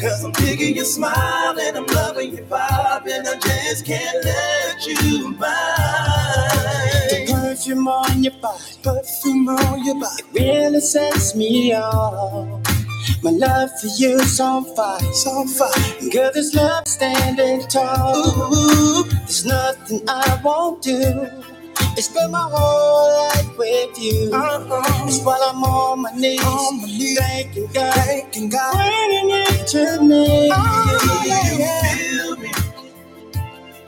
Cause 0.00 0.24
I'm 0.24 0.32
digging 0.32 0.76
your 0.76 0.86
smile 0.86 1.60
and 1.60 1.76
I'm 1.76 1.86
loving 1.86 2.34
your 2.34 2.46
vibe 2.46 3.06
and 3.06 3.28
I 3.28 3.38
just 3.38 3.84
can't 3.84 4.24
let 4.24 4.86
you 4.86 5.34
by. 5.34 6.48
The 7.10 7.30
perfume 7.30 7.86
on 7.86 8.24
your 8.24 8.32
body, 8.40 8.64
perfume 8.82 9.48
on 9.50 9.84
your 9.84 9.96
body, 9.96 10.22
it 10.22 10.26
really 10.32 10.80
sets 10.80 11.34
me 11.34 11.74
off. 11.74 12.62
My 13.22 13.30
love 13.30 13.68
for 13.78 13.88
you's 13.98 14.40
on 14.40 14.64
fire, 14.74 14.98
it's 15.02 15.26
on 15.26 15.46
fire. 15.48 16.10
Girl, 16.10 16.30
this 16.32 16.54
love 16.54 16.88
standing 16.88 17.60
tall. 17.68 18.16
Ooh, 18.54 19.04
there's 19.04 19.44
nothing 19.44 20.00
I 20.08 20.40
won't 20.42 20.82
do. 20.82 21.30
It's 21.96 22.06
spend 22.08 22.32
my 22.32 22.48
whole 22.52 23.28
life 23.28 23.58
with 23.58 23.98
you. 23.98 24.30
Uh-huh. 24.32 25.06
It's 25.08 25.22
while 25.24 25.42
I'm 25.42 25.62
on 25.64 26.02
my 26.02 26.12
knees, 26.12 26.42
on 26.44 26.80
my 26.80 26.86
knees. 26.86 27.18
thanking 27.18 27.68
God, 27.72 27.94
thanking 27.94 28.48
God, 28.50 28.74
bringing 28.74 29.30
it 29.30 29.66
to 29.68 30.02
me. 30.02 30.50
Oh, 30.52 31.24
yeah, 31.26 31.58
yeah. 31.58 31.94
feel 31.96 32.36
me 32.36 32.52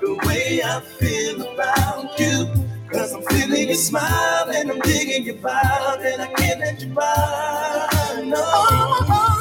the 0.01 0.15
way 0.27 0.63
I 0.65 0.81
feel 0.81 1.43
about 1.53 2.19
you. 2.21 2.49
Cause 2.93 3.15
I'm 3.15 3.23
feeling 3.25 3.69
your 3.69 3.77
smile 3.77 4.51
and 4.55 4.71
I'm 4.71 4.81
digging 4.81 5.25
your 5.25 5.37
vibe 5.37 6.05
and 6.05 6.23
I 6.23 6.27
can't 6.35 6.61
let 6.61 6.83
you 6.83 6.89
by. 6.95 8.23
No, 8.25 8.67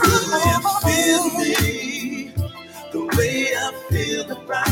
do 0.03 0.11
you 0.49 0.61
feel 0.85 1.25
me 1.37 2.33
the 2.93 3.17
way 3.17 3.47
I 3.55 3.73
feel 3.89 4.31
about 4.31 4.67
you? 4.69 4.70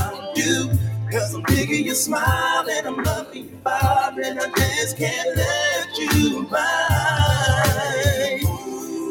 Cause 1.12 1.34
I'm 1.34 1.44
digging 1.44 1.86
your 1.86 1.96
smile 1.96 2.70
and 2.70 2.88
I'm 2.88 3.04
loving 3.04 3.46
your 3.50 3.60
vibe 3.66 4.24
and 4.24 4.40
I 4.40 4.50
just 4.58 4.98
can't 4.98 5.36
let 5.38 5.98
you 5.98 6.48
by. 6.52 8.42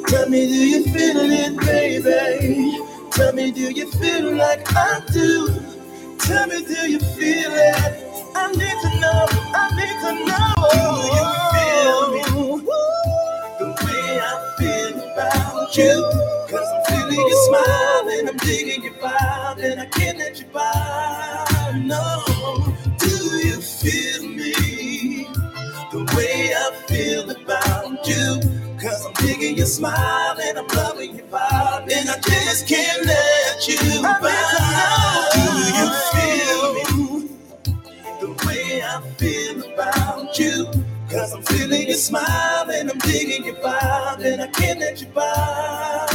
Tell 0.06 0.28
me, 0.28 0.46
do 0.46 0.54
you 0.54 0.84
feel 0.84 1.16
it, 1.18 1.58
baby? 1.58 2.78
Tell 3.10 3.32
me, 3.32 3.50
do 3.50 3.72
you 3.72 3.90
feel 3.92 4.32
like 4.36 4.72
I 4.76 5.02
do? 5.12 5.48
Tell 6.20 6.46
me, 6.46 6.64
do 6.64 6.88
you 6.88 7.00
feel 7.00 7.52
it? 7.52 8.04
I 8.36 8.52
need 8.52 8.78
to 8.82 9.00
know, 9.00 9.26
I 9.56 9.70
need 9.74 9.98
to 10.04 10.12
know. 10.24 10.54
Do 10.70 10.78
you 11.16 11.26
feel 11.54 12.00
me? 12.12 12.66
The 13.58 13.66
way 13.84 14.20
I 14.20 14.54
feel 14.58 14.94
about 15.12 15.76
you. 15.76 15.96
Cause 16.48 16.68
I'm 16.74 16.82
feeling 16.86 17.28
your 17.28 17.44
smile 17.46 18.08
and 18.10 18.28
I'm 18.28 18.36
digging 18.38 18.84
your 18.84 18.94
vibe 18.94 19.64
and 19.64 19.80
I 19.80 19.86
can't 19.86 20.18
let 20.18 20.38
you 20.38 20.46
by. 20.46 21.47
Do 21.88 23.08
you 23.48 23.60
feel 23.62 24.28
me? 24.28 25.26
The 25.90 26.04
way 26.16 26.52
I 26.54 26.72
feel 26.86 27.30
about 27.30 28.06
you. 28.06 28.40
Cause 28.78 29.06
I'm 29.06 29.14
digging 29.14 29.56
your 29.56 29.66
smile 29.66 30.36
and 30.40 30.58
I'm 30.58 30.66
loving 30.68 31.16
your 31.16 31.26
vibe 31.28 31.90
and 31.90 32.10
I 32.10 32.18
just 32.20 32.68
can't 32.68 33.06
let 33.06 33.68
you 33.68 34.02
by. 34.02 35.30
Do 35.34 35.40
you 35.78 35.88
feel 36.12 36.74
me? 36.74 37.30
The 38.20 38.46
way 38.46 38.82
I 38.82 39.00
feel 39.16 39.72
about 39.72 40.38
you. 40.38 40.66
Cause 41.10 41.32
I'm 41.32 41.42
feeling 41.44 41.88
your 41.88 41.96
smile 41.96 42.70
and 42.70 42.90
I'm 42.90 42.98
digging 42.98 43.46
your 43.46 43.56
vibe 43.56 44.24
and 44.26 44.42
I 44.42 44.48
can't 44.48 44.80
let 44.80 45.00
you 45.00 45.08
by. 45.08 46.07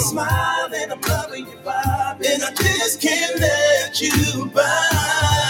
Smile 0.00 0.68
and 0.74 0.92
I'm 0.92 1.00
loving 1.02 1.46
your 1.46 1.56
vibe 1.58 2.24
and 2.26 2.42
I 2.42 2.52
just 2.54 3.00
can't 3.00 3.38
let 3.40 4.00
you 4.00 4.46
by. 4.54 5.40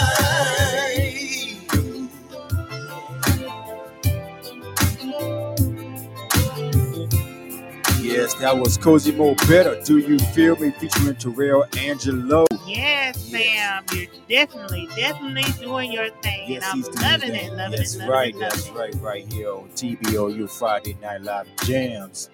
Yes, 8.01 8.33
that 8.35 8.57
was 8.57 8.77
Cozy 8.77 9.13
Mo 9.13 9.35
Better. 9.47 9.81
Do 9.83 9.97
you 9.97 10.19
feel 10.19 10.55
me? 10.57 10.71
Featuring 10.71 11.15
Terrell 11.15 11.65
Angelo. 11.77 12.45
Yes, 12.67 13.29
fam. 13.31 13.85
You're 13.93 14.07
definitely, 14.27 14.87
definitely 14.95 15.51
doing 15.63 15.91
your 15.91 16.09
thing. 16.21 16.51
Yes, 16.51 16.63
and 16.73 16.85
I'm 16.97 17.11
loving 17.11 17.35
it, 17.35 17.53
loving 17.53 17.77
That's 17.79 17.95
it, 17.95 17.99
loving 17.99 18.11
right. 18.11 18.35
it, 18.35 18.39
That's 18.39 18.67
loving 18.67 18.81
right. 18.81 18.95
Right 19.01 19.33
here 19.33 19.53
on 19.53 19.69
TBOU 19.69 20.49
Friday 20.49 20.97
Night 21.01 21.21
Live 21.21 21.47
Jams. 21.63 22.29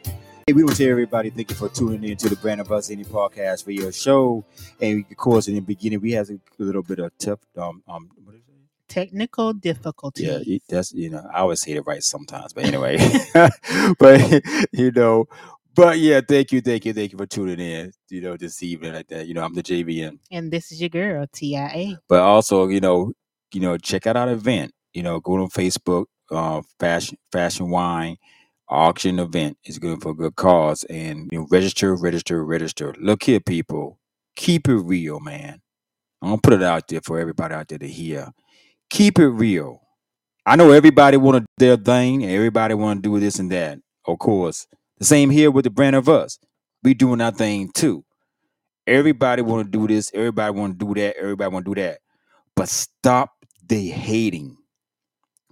Hey, 0.47 0.53
we 0.53 0.63
want 0.63 0.77
to 0.77 0.83
tell 0.83 0.91
everybody 0.91 1.29
thank 1.29 1.49
you 1.49 1.57
for 1.57 1.67
tuning 1.67 2.09
in 2.09 2.15
to 2.15 2.29
the 2.29 2.37
Brand 2.37 2.61
of 2.61 2.71
Us 2.71 2.87
Indie 2.89 3.05
podcast 3.05 3.65
for 3.65 3.71
your 3.71 3.91
show. 3.91 4.45
And 4.79 5.03
of 5.11 5.17
course, 5.17 5.49
in 5.49 5.55
the 5.55 5.59
beginning, 5.59 5.99
we 5.99 6.13
had 6.13 6.29
a 6.29 6.39
little 6.57 6.83
bit 6.83 6.99
of 6.99 7.11
tough 7.17 7.39
um 7.57 7.83
um. 7.85 8.09
What 8.23 8.35
is 8.35 8.43
it? 8.47 8.53
it. 8.53 8.69
Technical 8.87 9.51
difficulty. 9.51 10.23
Yeah, 10.23 10.57
that's 10.69 10.93
you 10.93 11.09
know 11.09 11.27
I 11.33 11.39
always 11.39 11.59
say 11.59 11.73
it 11.73 11.85
right 11.85 12.01
sometimes, 12.01 12.53
but 12.53 12.63
anyway, 12.63 12.97
but 13.99 14.41
you 14.71 14.91
know, 14.91 15.25
but 15.75 15.99
yeah, 15.99 16.21
thank 16.25 16.53
you, 16.53 16.61
thank 16.61 16.85
you, 16.85 16.93
thank 16.93 17.11
you 17.11 17.17
for 17.17 17.25
tuning 17.25 17.59
in. 17.59 17.91
You 18.07 18.21
know, 18.21 18.37
this 18.37 18.63
evening 18.63 18.93
like 18.93 19.09
that. 19.09 19.27
You 19.27 19.33
know, 19.33 19.43
I'm 19.43 19.53
the 19.53 19.61
JVN. 19.61 20.17
And 20.31 20.49
this 20.49 20.71
is 20.71 20.79
your 20.79 20.87
girl, 20.87 21.25
TIA. 21.29 21.99
but 22.07 22.21
also 22.21 22.69
you 22.69 22.79
know 22.79 23.11
you 23.53 23.59
know 23.59 23.77
check 23.77 24.07
out 24.07 24.15
our 24.15 24.29
event 24.29 24.71
you 24.93 25.03
know 25.03 25.19
go 25.19 25.33
on 25.33 25.49
facebook 25.49 26.05
uh 26.31 26.61
fashion 26.79 27.17
fashion 27.33 27.69
wine 27.69 28.15
auction 28.70 29.20
event 29.20 29.57
is 29.65 29.80
good 29.80 30.01
for 30.01 30.11
a 30.11 30.15
good 30.15 30.36
cause. 30.36 30.84
And 30.86 31.30
you 31.32 31.39
know 31.39 31.47
register 31.51 31.95
register 31.95 32.43
register. 32.43 32.95
Look 32.99 33.24
here 33.24 33.39
people. 33.39 33.99
Keep 34.36 34.70
it 34.70 34.76
real 34.78 35.20
man. 35.20 35.61
I'm 36.22 36.30
gonna 36.30 36.41
put 36.41 36.53
it 36.53 36.63
out 36.63 36.88
there 36.88 37.01
for 37.01 37.20
everybody 37.20 37.55
out 37.55 37.68
there 37.70 37.80
to 37.80 37.88
hear. 37.88 38.32
Keep 38.89 39.20
it 39.20 39.30
real. 39.30 39.82
I 40.45 40.55
know 40.55 40.72
everybody 40.72 41.18
want 41.18 41.38
to 41.38 41.41
do 41.41 41.65
their 41.65 41.78
thing 41.78 42.24
and 42.24 42.32
everybody 42.32 42.74
want 42.74 43.03
to 43.03 43.09
do 43.09 43.20
this 43.20 43.39
and 43.39 43.51
that. 43.51 43.80
Of 44.05 44.20
course 44.20 44.68
the 44.99 45.05
same 45.05 45.30
here 45.30 45.51
with 45.51 45.65
the 45.65 45.70
brand 45.70 45.95
of 45.95 46.09
us. 46.09 46.39
We 46.84 46.93
doing 46.93 47.22
our 47.22 47.32
thing 47.32 47.70
too. 47.74 48.03
Everybody 48.88 49.41
want 49.41 49.72
to 49.72 49.78
do 49.80 49.88
this. 49.88 50.11
Everybody 50.13 50.57
want 50.57 50.80
to 50.80 50.86
do 50.86 50.93
that. 51.01 51.18
Everybody 51.18 51.53
want 51.53 51.65
to 51.65 51.76
do 51.76 51.82
that. 51.82 51.99
But 52.55 52.70
stop 52.70 53.34
the 53.68 53.89
hating. 53.89 54.57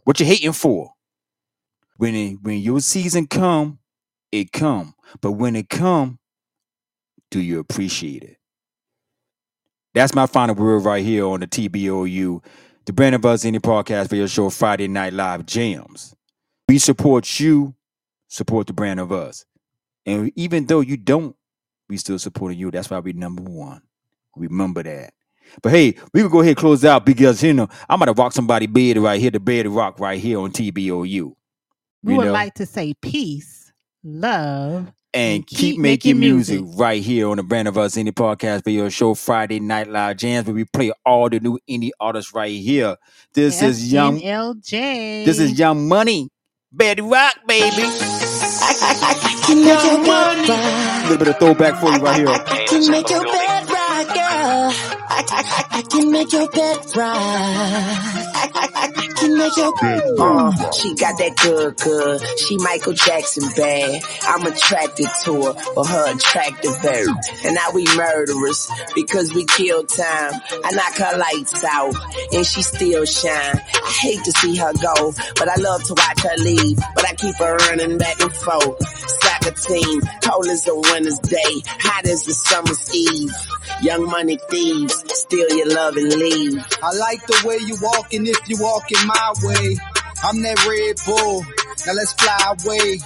What 0.03 0.19
you 0.19 0.25
hating 0.25 0.53
for? 0.53 0.91
When 1.97 2.15
it, 2.15 2.37
when 2.41 2.59
your 2.59 2.81
season 2.81 3.27
come, 3.27 3.79
it 4.31 4.51
come. 4.51 4.95
But 5.21 5.33
when 5.33 5.55
it 5.55 5.69
come, 5.69 6.19
do 7.31 7.39
you 7.39 7.59
appreciate 7.59 8.23
it? 8.23 8.37
That's 9.93 10.13
my 10.13 10.25
final 10.25 10.55
word 10.55 10.79
right 10.79 11.05
here 11.05 11.25
on 11.25 11.39
the 11.39 11.47
TBOU, 11.47 12.43
the 12.85 12.93
Brand 12.93 13.15
of 13.15 13.25
Us 13.25 13.45
Indie 13.45 13.59
Podcast 13.59 14.11
your 14.11 14.27
show 14.27 14.49
Friday 14.49 14.89
Night 14.89 15.13
Live 15.13 15.45
Jams. 15.45 16.13
We 16.67 16.79
support 16.79 17.39
you, 17.39 17.75
support 18.27 18.67
the 18.67 18.73
brand 18.73 18.99
of 18.99 19.11
us. 19.11 19.45
And 20.05 20.31
even 20.35 20.65
though 20.65 20.81
you 20.81 20.97
don't, 20.97 21.35
we 21.87 21.97
still 21.97 22.19
supporting 22.19 22.59
you. 22.59 22.71
That's 22.71 22.89
why 22.89 22.99
we 22.99 23.13
number 23.13 23.43
one. 23.43 23.81
Remember 24.35 24.83
that. 24.83 25.13
But 25.61 25.71
hey, 25.71 25.95
we 26.13 26.21
can 26.21 26.29
go 26.29 26.41
ahead 26.41 26.49
and 26.49 26.57
close 26.57 26.83
out 26.83 27.05
because 27.05 27.41
you 27.43 27.53
know 27.53 27.69
I'm 27.87 27.99
gonna 27.99 28.13
rock 28.13 28.33
somebody 28.33 28.67
bed 28.67 28.97
right 28.97 29.21
here, 29.21 29.31
the 29.31 29.39
bed 29.39 29.67
rock 29.67 29.99
right 29.99 30.19
here 30.19 30.39
on 30.39 30.51
TBOU. 30.51 31.33
We 32.05 32.13
You 32.13 32.17
would 32.19 32.25
know? 32.27 32.33
like 32.33 32.53
to 32.55 32.67
say 32.67 32.93
peace, 33.01 33.73
love, 34.03 34.93
and 35.11 35.47
keep, 35.47 35.79
making, 35.79 36.19
music, 36.19 36.61
right 36.75 37.01
here 37.01 37.27
on 37.29 37.37
the 37.37 37.43
Brand 37.43 37.67
of 37.67 37.79
Us 37.79 37.95
Indie 37.95 38.11
Podcast 38.11 38.63
video 38.63 38.89
show 38.89 39.15
Friday 39.15 39.59
Night 39.59 39.87
Live 39.89 40.17
Jams, 40.17 40.45
where 40.45 40.53
we 40.53 40.65
play 40.65 40.91
all 41.03 41.29
the 41.31 41.39
new 41.39 41.57
indie 41.67 41.89
artists 41.99 42.31
right 42.35 42.51
here. 42.51 42.95
This 43.33 43.63
is 43.63 43.91
young. 43.91 44.19
LJ. 44.19 45.25
This 45.25 45.39
is 45.39 45.57
Young 45.57 45.87
Money, 45.87 46.29
Bedrock, 46.71 47.33
baby. 47.47 47.75
I 47.81 49.43
can 49.47 49.63
make 49.65 49.83
your 49.83 50.03
bed 50.05 50.49
A 50.49 51.09
little 51.09 51.17
bit 51.17 51.27
of 51.29 51.39
throwback 51.39 51.79
for 51.81 51.89
you 51.91 51.97
right 51.97 52.17
here. 52.17 52.27
I 52.29 52.65
can 52.67 52.91
make 52.91 53.09
your 53.09 53.23
bed 53.23 53.69
right, 53.69 54.07
girl. 54.07 54.73
I, 55.09 55.23
I, 55.27 55.79
I 55.79 55.81
can 55.81 56.11
make 56.11 56.31
your 56.31 56.49
bed 56.51 56.85
right. 56.95 58.91
Can 59.25 59.37
make 59.39 59.57
your 59.57 59.73
bed 59.81 60.03
Uh, 60.19 60.71
she 60.71 60.93
got 60.93 61.17
that 61.17 61.35
good, 61.41 61.75
good. 61.77 62.21
She 62.37 62.57
Michael 62.57 62.93
Jackson 62.93 63.49
bad. 63.55 64.03
I'm 64.21 64.45
attracted 64.45 65.07
to 65.23 65.33
her 65.41 65.53
for 65.73 65.83
her 65.85 66.13
attractive 66.13 66.77
hair. 66.77 67.05
And 67.43 67.55
now 67.55 67.71
we 67.73 67.85
murderers 67.97 68.69
because 68.93 69.33
we 69.33 69.45
kill 69.45 69.83
time. 69.85 70.33
I 70.63 70.71
knock 70.77 70.93
her 70.97 71.17
lights 71.17 71.63
out 71.63 71.95
and 72.33 72.45
she 72.45 72.61
still 72.61 73.05
shine. 73.05 73.57
I 73.57 73.91
hate 74.03 74.23
to 74.25 74.31
see 74.33 74.55
her 74.57 74.73
go, 74.73 75.13
but 75.39 75.49
I 75.49 75.55
love 75.55 75.83
to 75.85 75.93
watch 75.95 76.21
her 76.21 76.37
leave. 76.43 76.77
But 76.93 77.05
I 77.09 77.15
keep 77.15 77.35
her 77.37 77.55
running 77.69 77.97
back 77.97 78.21
and 78.21 78.31
forth. 78.31 78.77
Soccer 79.25 79.51
team, 79.57 80.01
cold 80.23 80.45
as 80.47 80.67
a 80.67 80.75
winter's 80.75 81.17
day, 81.19 81.53
hot 81.81 82.05
as 82.05 82.27
a 82.27 82.33
summer's 82.33 82.93
eve. 82.93 83.31
Young 83.81 84.05
money 84.05 84.37
thieves, 84.49 85.03
steal 85.19 85.49
your 85.49 85.67
love 85.73 85.97
and 85.97 86.13
leave. 86.13 86.63
I 86.83 86.93
like 86.93 87.25
the 87.25 87.41
way 87.45 87.57
you 87.65 87.75
walking 87.81 88.27
if 88.27 88.37
you 88.47 88.57
walking 88.61 89.05
my 89.05 89.14
way. 89.43 89.77
I'm 90.23 90.41
that 90.41 90.65
Red 90.65 90.97
Bull. 91.05 91.43
Now 91.85 91.93
let's 91.93 92.13
fly 92.13 92.55
away. 92.57 92.99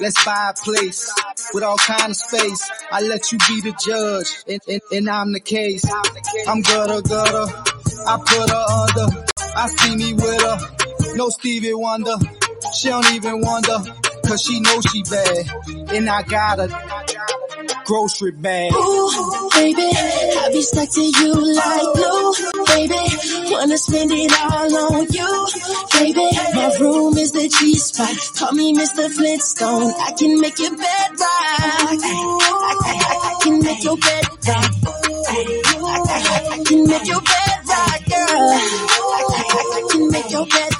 Let's 0.00 0.24
buy 0.24 0.50
a 0.50 0.54
place 0.54 1.12
with 1.54 1.64
all 1.64 1.78
kind 1.78 2.10
of 2.10 2.16
space. 2.16 2.70
I 2.92 3.00
let 3.02 3.32
you 3.32 3.38
be 3.38 3.60
the 3.60 3.72
judge 3.72 4.44
and, 4.48 4.60
and, 4.68 4.80
and 4.92 5.10
I'm 5.10 5.32
the 5.32 5.40
case. 5.40 5.84
I'm 6.46 6.62
gutter 6.62 7.02
gutter. 7.02 7.52
I 8.06 8.16
put 8.18 8.50
her 8.50 8.64
under. 8.80 9.26
I 9.56 9.68
see 9.68 9.96
me 9.96 10.14
with 10.14 10.40
her. 10.42 11.16
No 11.16 11.28
Stevie 11.28 11.74
Wonder. 11.74 12.16
She 12.74 12.88
don't 12.88 13.10
even 13.12 13.40
wonder. 13.40 13.78
Cause 14.30 14.42
she 14.42 14.60
knows 14.60 14.84
she 14.84 15.02
bad. 15.02 15.90
And 15.92 16.08
I 16.08 16.22
got 16.22 16.60
a 16.60 16.68
grocery 17.84 18.30
bag. 18.30 18.72
Ooh, 18.72 19.50
baby, 19.54 19.82
I 19.82 20.50
be 20.52 20.62
stuck 20.62 20.88
to 20.88 21.02
you 21.02 21.34
like 21.56 21.94
glue, 21.96 22.34
baby. 22.66 23.50
Wanna 23.50 23.76
spend 23.76 24.12
it 24.12 24.32
all 24.40 24.94
on 24.94 25.08
you, 25.10 25.46
baby. 25.94 26.30
My 26.54 26.72
room 26.78 27.18
is 27.18 27.32
the 27.32 27.48
G 27.48 27.74
spot. 27.74 28.16
Call 28.38 28.52
me 28.52 28.72
Mr. 28.72 29.10
Flintstone. 29.10 29.92
I 29.98 30.12
can 30.12 30.40
make 30.40 30.60
your 30.60 30.76
bed 30.76 31.10
rock. 31.18 31.26
I, 31.26 31.98
I, 32.84 33.34
I 33.34 33.42
can 33.42 33.58
make 33.64 33.82
your 33.82 33.96
bed 33.96 34.24
rock. 34.46 34.70
I 35.26 36.62
can 36.66 36.86
make 36.86 37.06
your 37.08 37.20
bed 37.20 37.58
rock, 37.66 38.00
girl. 38.06 38.50
I 39.34 39.88
can 39.90 40.08
make 40.08 40.30
your 40.30 40.46
bed 40.46 40.79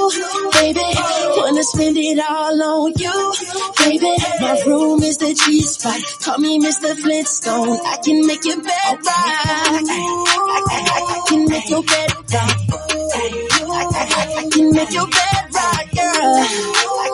baby. 0.09 0.81
Wanna 1.37 1.63
spend 1.63 1.97
it 1.97 2.19
all 2.19 2.63
on 2.63 2.93
you, 2.97 3.33
baby. 3.77 4.15
My 4.41 4.61
room 4.65 5.03
is 5.03 5.17
the 5.17 5.33
G 5.33 5.61
spot. 5.61 6.01
Call 6.21 6.37
me 6.39 6.59
Mr. 6.59 6.95
Flintstone. 6.95 7.79
I 7.85 7.97
can 8.03 8.25
make 8.25 8.43
your 8.45 8.57
bed 8.61 8.97
rock. 9.05 9.05
I, 9.07 10.71
I 10.71 11.25
can 11.27 11.45
make 11.47 11.69
your 11.69 11.83
bed 11.83 12.11
rock. 12.33 12.57
I 13.93 14.49
can 14.51 14.71
make 14.71 14.93
your 14.93 15.07
bed 15.07 15.43
rock, 15.53 15.91
girl. 15.95 16.35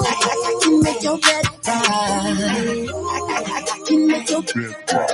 I 0.03 0.59
can 0.61 0.81
make 0.83 1.03
your 1.03 1.17
bed 1.17 1.45
rock. 1.67 3.26
Can 3.87 4.07
make 4.07 4.29
your 4.29 4.41
bed 4.41 4.75
rock. 4.93 5.11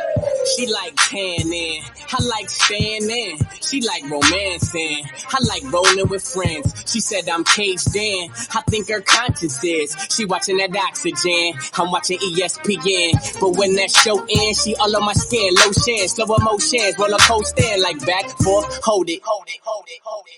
She 0.56 0.68
like 0.68 0.94
tanning, 0.96 1.84
I 2.12 2.24
like 2.24 2.50
staying 2.50 3.10
in. 3.10 3.38
She 3.62 3.82
like 3.82 4.04
romancing, 4.10 5.06
I 5.30 5.38
like 5.48 5.72
rolling 5.72 6.08
with 6.08 6.24
friends. 6.24 6.84
She 6.92 7.00
said 7.00 7.30
I'm 7.30 7.44
caged 7.44 7.96
in, 7.96 8.30
I 8.54 8.62
think 8.70 8.90
her 8.90 9.02
conscience 9.02 9.64
is. 9.64 9.96
She 10.10 10.26
watching 10.26 10.58
that 10.58 10.76
oxygen, 10.76 11.54
I'm 11.76 11.92
watching 11.92 12.18
ESPN. 12.18 13.40
But 13.40 13.58
when 13.58 13.76
that 13.76 13.92
show 13.92 14.20
ends, 14.20 14.64
she 14.64 14.76
all 14.76 14.96
on 14.96 15.06
my 15.06 15.14
skin, 15.14 15.54
lotion, 15.56 16.08
slow 16.08 16.36
emotions, 16.36 16.98
roller 16.98 17.18
coaster, 17.20 17.78
like 17.80 18.04
back, 18.06 18.28
forth, 18.40 18.84
hold 18.84 19.10
it, 19.10 19.22
hold 19.24 19.48
it, 19.48 19.60
hold 19.64 19.86
it, 19.88 20.00
hold 20.04 20.26
it. 20.28 20.34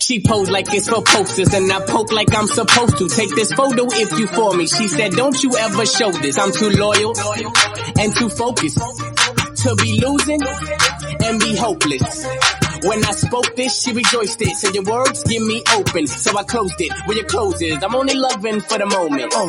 She 0.00 0.20
posed 0.20 0.50
like 0.50 0.72
it's 0.72 0.88
for 0.88 1.02
posters 1.02 1.52
and 1.52 1.70
I 1.70 1.84
poke 1.86 2.10
like 2.10 2.34
I'm 2.34 2.46
supposed 2.46 2.98
to. 2.98 3.08
Take 3.08 3.34
this 3.34 3.52
photo 3.52 3.84
if 3.86 4.18
you 4.18 4.26
for 4.26 4.54
me. 4.56 4.66
She 4.66 4.88
said, 4.88 5.12
don't 5.12 5.40
you 5.42 5.54
ever 5.56 5.84
show 5.86 6.10
this. 6.10 6.38
I'm 6.38 6.52
too 6.52 6.70
loyal 6.70 7.12
and 7.98 8.14
too 8.16 8.28
focused 8.28 8.78
to 9.62 9.74
be 9.76 10.00
losing 10.00 10.40
and 11.24 11.40
be 11.40 11.56
hopeless. 11.56 12.26
When 12.84 13.02
I 13.04 13.12
spoke 13.12 13.56
this, 13.56 13.82
she 13.82 13.92
rejoiced 13.92 14.42
it. 14.42 14.54
Said 14.56 14.74
your 14.74 14.84
words 14.84 15.24
give 15.24 15.42
me 15.42 15.62
open, 15.74 16.06
so 16.06 16.36
I 16.36 16.42
closed 16.44 16.78
it. 16.80 16.92
Where 17.06 17.16
your 17.16 17.26
clothes 17.26 17.62
is, 17.62 17.82
I'm 17.82 17.94
only 17.94 18.14
loving 18.14 18.60
for 18.60 18.76
the 18.76 18.84
moment. 18.84 19.32
Oh, 19.34 19.48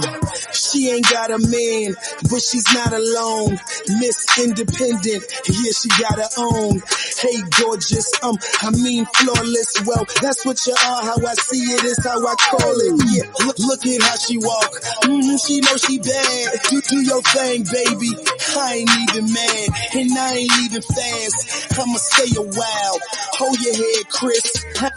she 0.54 0.90
ain't 0.90 1.10
got 1.10 1.32
a 1.32 1.40
man, 1.40 1.96
but 2.32 2.40
she's 2.42 2.64
not 2.74 2.94
alone. 2.94 3.60
Miss 4.00 4.24
Independent, 4.40 5.24
yeah, 5.52 5.72
she 5.76 5.90
got 6.00 6.16
her 6.16 6.32
own. 6.38 6.80
Hey, 7.20 7.44
gorgeous, 7.60 8.08
um, 8.24 8.38
I 8.64 8.72
mean 8.72 9.06
flawless. 9.20 9.84
Well, 9.86 10.08
that's 10.22 10.46
what 10.46 10.56
you 10.66 10.74
are. 10.74 11.02
How 11.04 11.20
I 11.20 11.34
see 11.36 11.76
it 11.76 11.84
is 11.84 12.00
how 12.04 12.16
I 12.24 12.36
call 12.40 12.76
it. 12.88 12.94
Yeah, 13.12 13.28
look, 13.46 13.60
look 13.60 13.86
at 13.86 14.02
how 14.02 14.16
she 14.16 14.38
walk. 14.38 14.72
Mm, 15.04 15.36
she 15.44 15.60
know 15.60 15.76
she 15.76 16.00
bad. 16.00 16.48
Do, 16.72 16.80
do 16.88 17.04
your 17.04 17.22
thing, 17.36 17.68
baby. 17.68 18.16
I 18.56 18.80
ain't 18.80 18.92
even 19.12 19.28
mad, 19.34 19.68
and 19.92 20.18
I 20.18 20.32
ain't 20.40 20.58
even 20.72 20.82
fast. 20.82 21.76
I'ma 21.76 22.00
stay 22.00 22.32
a 22.40 22.44
while. 22.48 22.98
Hold 23.34 23.60
your 23.62 23.76
head, 23.76 24.10
Chris. 24.10 24.66
I- 24.82 24.92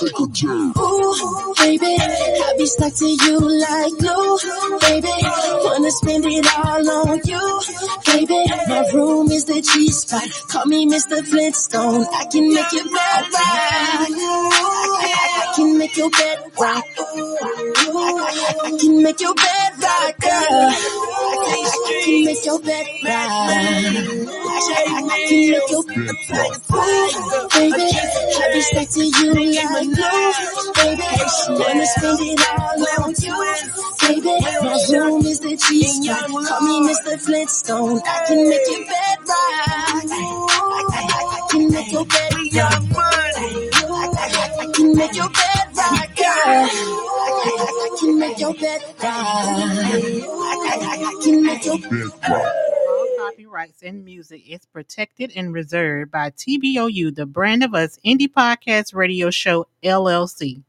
take 0.00 0.18
a 0.20 0.26
jab. 0.32 0.78
Ooh, 0.78 1.54
baby, 1.58 1.96
I 1.98 2.54
be 2.58 2.66
stuck 2.66 2.94
to 2.94 3.06
you 3.06 3.38
like 3.40 3.92
glue, 3.98 4.38
baby. 4.80 5.08
Wanna 5.64 5.90
spend 5.92 6.26
it 6.26 6.46
all 6.58 6.90
on 6.90 7.20
you, 7.24 7.60
baby. 8.06 8.44
My 8.68 8.84
room 8.94 9.30
is 9.32 9.44
the 9.46 9.60
G 9.62 9.88
spot. 9.90 10.24
Call 10.48 10.66
me 10.66 10.86
Mr. 10.86 11.24
Flintstone. 11.26 12.06
I 12.14 12.26
can 12.26 12.52
make 12.54 12.72
your 12.72 12.84
bed 12.84 13.24
rock. 13.32 13.34
I, 13.34 14.08
I 15.50 15.52
can 15.56 15.78
make 15.78 15.96
your 15.96 16.10
bed 16.10 16.38
rock. 16.60 16.84
I 16.98 18.78
can 18.80 19.02
make 19.02 19.20
your 19.20 19.34
bed 19.34 19.72
rock, 19.82 20.18
girl. 20.20 20.70
I 21.50 21.61
can 22.04 22.24
make 22.24 22.44
your 22.44 22.60
bed 22.60 22.86
rock. 23.04 23.50
can 25.28 25.50
make 25.50 25.70
your 25.70 25.84
bed 25.84 26.16
right. 26.30 27.50
Baby, 27.54 27.86
I 27.92 28.52
respect 28.54 28.92
to 28.94 29.04
you 29.04 29.34
like 29.34 29.88
no. 29.88 30.32
Baby, 30.76 31.08
wanna 31.60 31.86
spend 31.86 32.20
it 32.20 32.40
all 32.50 33.04
on 33.04 33.14
you. 33.20 33.36
Baby, 34.02 34.34
my 34.62 34.78
room 34.92 35.26
is 35.26 35.40
the 35.40 35.56
cheese 35.56 36.04
spot. 36.04 36.28
Call 36.28 36.60
me 36.62 36.88
Mr. 36.92 37.20
Flintstone. 37.20 38.00
I 38.06 38.24
can 38.26 38.48
make 38.48 38.66
your 38.68 38.80
bed 38.80 39.18
right. 39.28 39.66
I, 39.68 40.02
I, 40.08 40.84
I, 40.92 41.22
I 41.36 41.48
can 41.50 41.70
make 41.70 41.92
your 41.92 42.04
bed 42.06 42.14
right. 42.14 42.31
I 42.31 42.31
can 44.92 44.98
make 44.98 45.16
your 45.16 45.28
bed 45.28 45.74
girl. 46.16 46.26
I 46.44 47.96
can 47.98 48.18
make 48.18 48.38
your 48.38 48.54
bed 48.54 48.82
right. 49.02 50.24
I 51.04 51.20
can 51.22 51.42
make 51.42 51.64
your 51.64 51.78
bed 51.78 52.10
copyrights 53.18 53.82
and 53.82 54.04
music 54.04 54.42
is 54.48 54.66
protected 54.66 55.32
and 55.34 55.54
reserved 55.54 56.10
by 56.10 56.30
TBOU, 56.30 57.14
the 57.14 57.24
Brand 57.24 57.62
of 57.62 57.74
Us 57.74 57.98
Indie 58.04 58.28
Podcast 58.28 58.94
Radio 58.94 59.30
Show, 59.30 59.66
LLC. 59.82 60.62